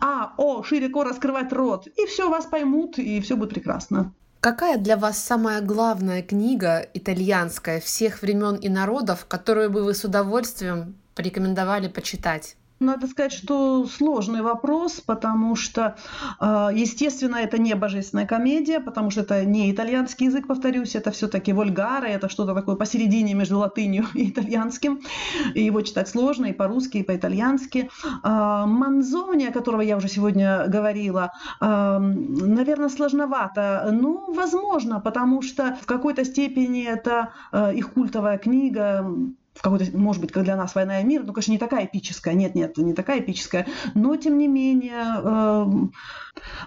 а, 0.00 0.32
о, 0.36 0.62
широко 0.62 1.04
раскрывать 1.04 1.52
рот, 1.52 1.86
и 1.86 2.06
все, 2.06 2.28
вас 2.28 2.46
поймут, 2.46 2.98
и 2.98 3.20
все 3.20 3.36
будет 3.36 3.50
прекрасно. 3.50 4.12
Какая 4.40 4.76
для 4.76 4.96
вас 4.96 5.18
самая 5.18 5.60
главная 5.60 6.22
книга 6.22 6.84
итальянская 6.94 7.80
всех 7.80 8.22
времен 8.22 8.56
и 8.56 8.68
народов, 8.68 9.26
которую 9.28 9.70
бы 9.70 9.84
вы 9.84 9.94
с 9.94 10.04
удовольствием 10.04 10.96
порекомендовали 11.14 11.86
почитать? 11.86 12.56
Надо 12.82 13.06
сказать, 13.06 13.32
что 13.32 13.86
сложный 13.86 14.42
вопрос, 14.42 15.00
потому 15.00 15.56
что, 15.56 15.96
а, 16.38 16.70
естественно, 16.72 17.36
это 17.36 17.58
не 17.58 17.74
божественная 17.74 18.26
комедия, 18.26 18.80
потому 18.80 19.10
что 19.10 19.22
это 19.22 19.44
не 19.44 19.70
итальянский 19.70 20.26
язык, 20.26 20.46
повторюсь, 20.46 20.94
это 20.94 21.10
все-таки 21.10 21.52
вольгары, 21.52 22.08
это 22.08 22.28
что-то 22.28 22.54
такое 22.54 22.76
посередине 22.76 23.34
между 23.34 23.58
латынью 23.58 24.06
и 24.14 24.30
итальянским. 24.30 25.00
И 25.54 25.62
его 25.62 25.80
читать 25.82 26.08
сложно 26.08 26.46
и 26.46 26.52
по-русски, 26.52 26.98
и 26.98 27.02
по-итальянски. 27.02 27.90
А, 28.22 28.66
Манзони, 28.66 29.46
о 29.46 29.52
которого 29.52 29.80
я 29.80 29.96
уже 29.96 30.08
сегодня 30.08 30.66
говорила, 30.68 31.32
а, 31.60 31.98
наверное, 31.98 32.88
сложновато. 32.88 33.88
Ну, 33.92 34.32
возможно, 34.32 35.00
потому 35.00 35.42
что 35.42 35.76
в 35.80 35.86
какой-то 35.86 36.24
степени 36.24 36.84
это 36.84 37.32
их 37.74 37.92
культовая 37.92 38.38
книга, 38.38 39.04
в 39.54 39.60
какой-то, 39.60 39.96
может 39.96 40.20
быть, 40.20 40.32
как 40.32 40.44
для 40.44 40.56
нас 40.56 40.74
«Война 40.74 41.00
и 41.00 41.04
мир», 41.04 41.24
ну, 41.24 41.32
конечно, 41.32 41.52
не 41.52 41.58
такая 41.58 41.84
эпическая, 41.84 42.34
нет, 42.34 42.54
нет, 42.54 42.76
не 42.78 42.94
такая 42.94 43.20
эпическая, 43.20 43.66
но, 43.94 44.16
тем 44.16 44.38
не 44.38 44.48
менее, 44.48 45.20
э, 45.22 45.64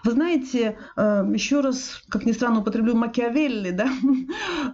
вы 0.03 0.11
знаете, 0.11 0.77
э, 0.95 1.25
еще 1.33 1.61
раз, 1.61 2.03
как 2.09 2.25
ни 2.25 2.31
странно, 2.31 2.59
употреблю 2.59 2.95
Макиавелли, 2.95 3.71
да, 3.71 3.89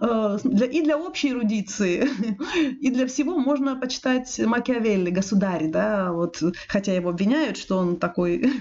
э, 0.00 0.38
и 0.66 0.82
для 0.82 0.98
общей 0.98 1.30
эрудиции, 1.30 2.08
и 2.80 2.90
для 2.90 3.06
всего 3.06 3.38
можно 3.38 3.76
почитать 3.76 4.38
Макиавелли, 4.38 5.10
государь, 5.10 5.68
да, 5.68 6.12
вот, 6.12 6.42
хотя 6.68 6.94
его 6.94 7.10
обвиняют, 7.10 7.56
что 7.56 7.78
он 7.78 7.96
такой 7.96 8.52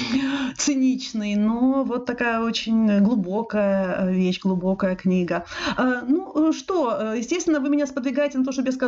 циничный, 0.56 1.36
но 1.36 1.84
вот 1.84 2.04
такая 2.04 2.40
очень 2.40 2.98
глубокая 3.00 4.10
вещь, 4.10 4.40
глубокая 4.40 4.96
книга. 4.96 5.44
Э, 5.76 6.02
ну, 6.06 6.52
что, 6.52 7.12
естественно, 7.14 7.60
вы 7.60 7.68
меня 7.68 7.86
сподвигаете 7.86 8.38
на 8.38 8.44
то, 8.44 8.50
чтобы 8.50 8.68
я 8.68 8.72
сказала, 8.72 8.87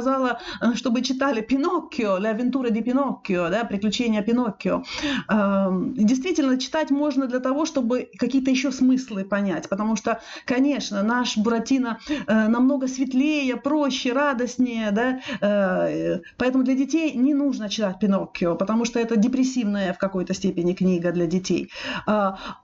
чтобы 0.74 1.02
читали 1.02 1.40
Пиноккио, 1.40 2.18
«Ля 2.18 2.30
Авентура 2.30 2.70
ди 2.70 2.80
Пиноккио», 2.82 3.48
да, 3.50 3.64
«Приключения 3.64 4.22
Пиноккио». 4.22 4.82
Действительно, 5.28 6.58
читать 6.58 6.90
можно 6.90 7.26
для 7.26 7.40
того, 7.40 7.64
чтобы 7.66 8.08
какие-то 8.18 8.50
еще 8.50 8.72
смыслы 8.72 9.24
понять, 9.24 9.68
потому 9.68 9.96
что, 9.96 10.20
конечно, 10.44 11.02
наш 11.02 11.36
Буратино 11.36 11.98
э, 12.26 12.48
намного 12.48 12.88
светлее, 12.88 13.56
проще, 13.56 14.12
радостнее, 14.12 14.90
да, 14.90 15.20
э, 15.40 16.20
поэтому 16.36 16.64
для 16.64 16.74
детей 16.74 17.12
не 17.14 17.34
нужно 17.34 17.68
читать 17.68 17.98
Пиноккио, 17.98 18.56
потому 18.56 18.84
что 18.84 18.98
это 19.00 19.16
депрессивная 19.16 19.92
в 19.92 19.98
какой-то 19.98 20.34
степени 20.34 20.72
книга 20.72 21.12
для 21.12 21.26
детей. 21.26 21.70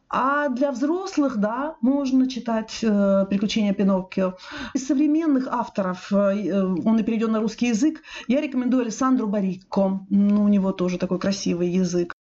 А, 0.08 0.48
для 0.48 0.70
взрослых, 0.70 1.38
да, 1.38 1.76
можно 1.80 2.28
читать 2.28 2.78
э, 2.82 3.26
«Приключения 3.28 3.74
Пиноккио». 3.74 4.34
Из 4.72 4.86
современных 4.86 5.48
авторов, 5.48 6.12
э, 6.12 6.62
он 6.62 6.98
и 6.98 7.02
перейдет 7.02 7.30
на 7.30 7.40
русский 7.40 7.68
язык, 7.68 8.02
я 8.28 8.40
рекомендую 8.40 8.82
Александру 8.82 9.26
Барикко. 9.26 10.06
Ну, 10.08 10.44
у 10.44 10.48
него 10.48 10.70
тоже 10.70 10.98
такой 10.98 11.18
красивый 11.18 11.68
язык. 11.70 12.12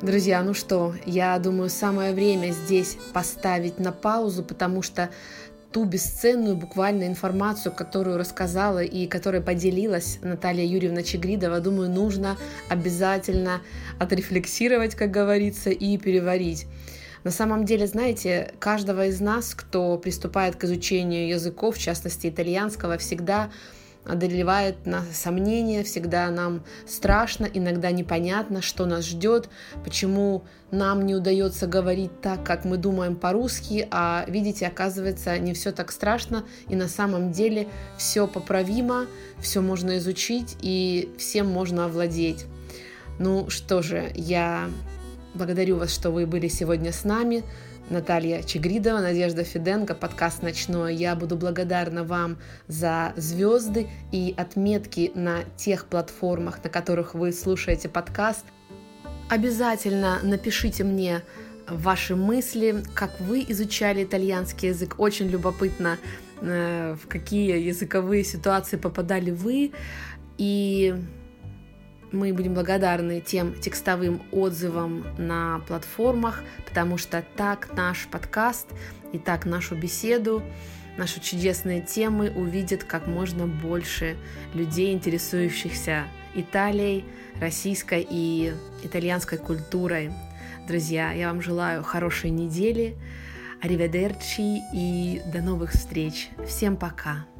Друзья, 0.00 0.42
ну 0.44 0.54
что, 0.54 0.94
я 1.04 1.38
думаю, 1.38 1.68
самое 1.68 2.14
время 2.14 2.52
здесь 2.52 2.96
поставить 3.12 3.80
на 3.80 3.90
паузу, 3.90 4.44
потому 4.44 4.80
что 4.80 5.10
ту 5.72 5.84
бесценную 5.84 6.56
буквально 6.56 7.06
информацию, 7.06 7.72
которую 7.74 8.16
рассказала 8.18 8.82
и 8.82 9.06
которой 9.06 9.40
поделилась 9.40 10.18
Наталья 10.22 10.64
Юрьевна 10.64 11.02
Чегридова, 11.02 11.60
думаю, 11.60 11.90
нужно 11.90 12.36
обязательно 12.68 13.60
отрефлексировать, 13.98 14.94
как 14.94 15.10
говорится, 15.10 15.70
и 15.70 15.98
переварить. 15.98 16.66
На 17.24 17.30
самом 17.30 17.64
деле, 17.64 17.86
знаете, 17.86 18.54
каждого 18.58 19.06
из 19.06 19.20
нас, 19.20 19.54
кто 19.54 19.98
приступает 19.98 20.56
к 20.56 20.64
изучению 20.64 21.28
языков, 21.28 21.76
в 21.76 21.80
частности 21.80 22.28
итальянского, 22.28 22.96
всегда 22.96 23.50
одолевает 24.08 24.86
нас 24.86 25.04
сомнения, 25.12 25.82
всегда 25.82 26.30
нам 26.30 26.64
страшно, 26.86 27.46
иногда 27.52 27.90
непонятно, 27.90 28.62
что 28.62 28.86
нас 28.86 29.04
ждет, 29.04 29.48
почему 29.84 30.44
нам 30.70 31.06
не 31.06 31.14
удается 31.14 31.66
говорить 31.66 32.20
так, 32.20 32.44
как 32.44 32.64
мы 32.64 32.76
думаем 32.76 33.16
по-русски, 33.16 33.86
а 33.90 34.24
видите, 34.28 34.66
оказывается, 34.66 35.38
не 35.38 35.54
все 35.54 35.72
так 35.72 35.92
страшно, 35.92 36.44
и 36.68 36.76
на 36.76 36.88
самом 36.88 37.32
деле 37.32 37.68
все 37.96 38.26
поправимо, 38.26 39.06
все 39.40 39.60
можно 39.60 39.98
изучить 39.98 40.56
и 40.60 41.10
всем 41.18 41.46
можно 41.46 41.86
овладеть. 41.86 42.46
Ну 43.18 43.50
что 43.50 43.82
же, 43.82 44.10
я 44.14 44.68
благодарю 45.34 45.76
вас, 45.76 45.92
что 45.92 46.10
вы 46.10 46.26
были 46.26 46.48
сегодня 46.48 46.92
с 46.92 47.04
нами. 47.04 47.44
Наталья 47.90 48.42
Чегридова, 48.42 49.00
Надежда 49.00 49.44
Фиденко, 49.44 49.94
подкаст 49.94 50.42
«Ночное». 50.42 50.92
Я 50.92 51.14
буду 51.14 51.36
благодарна 51.36 52.04
вам 52.04 52.36
за 52.66 53.14
звезды 53.16 53.88
и 54.12 54.34
отметки 54.36 55.10
на 55.14 55.44
тех 55.56 55.86
платформах, 55.86 56.62
на 56.62 56.68
которых 56.68 57.14
вы 57.14 57.32
слушаете 57.32 57.88
подкаст. 57.88 58.44
Обязательно 59.30 60.18
напишите 60.22 60.84
мне 60.84 61.22
ваши 61.66 62.14
мысли, 62.14 62.82
как 62.94 63.18
вы 63.20 63.44
изучали 63.48 64.04
итальянский 64.04 64.68
язык. 64.68 64.96
Очень 64.98 65.28
любопытно, 65.28 65.96
э, 66.42 66.94
в 67.02 67.08
какие 67.08 67.58
языковые 67.58 68.22
ситуации 68.22 68.76
попадали 68.76 69.30
вы. 69.30 69.72
И 70.36 70.94
мы 72.12 72.32
будем 72.32 72.54
благодарны 72.54 73.20
тем 73.20 73.54
текстовым 73.54 74.22
отзывам 74.32 75.04
на 75.18 75.60
платформах, 75.66 76.42
потому 76.66 76.98
что 76.98 77.24
так 77.36 77.74
наш 77.74 78.06
подкаст 78.06 78.68
и 79.12 79.18
так 79.18 79.46
нашу 79.46 79.76
беседу, 79.76 80.42
наши 80.96 81.20
чудесные 81.20 81.80
темы 81.80 82.30
увидят 82.34 82.84
как 82.84 83.06
можно 83.06 83.46
больше 83.46 84.16
людей, 84.54 84.92
интересующихся 84.92 86.04
Италией, 86.34 87.04
российской 87.40 88.06
и 88.08 88.52
итальянской 88.82 89.38
культурой. 89.38 90.12
Друзья, 90.66 91.12
я 91.12 91.28
вам 91.28 91.40
желаю 91.40 91.82
хорошей 91.82 92.30
недели, 92.30 92.96
ариведерчи 93.62 94.60
и 94.74 95.22
до 95.32 95.40
новых 95.40 95.72
встреч. 95.72 96.30
Всем 96.46 96.76
пока! 96.76 97.37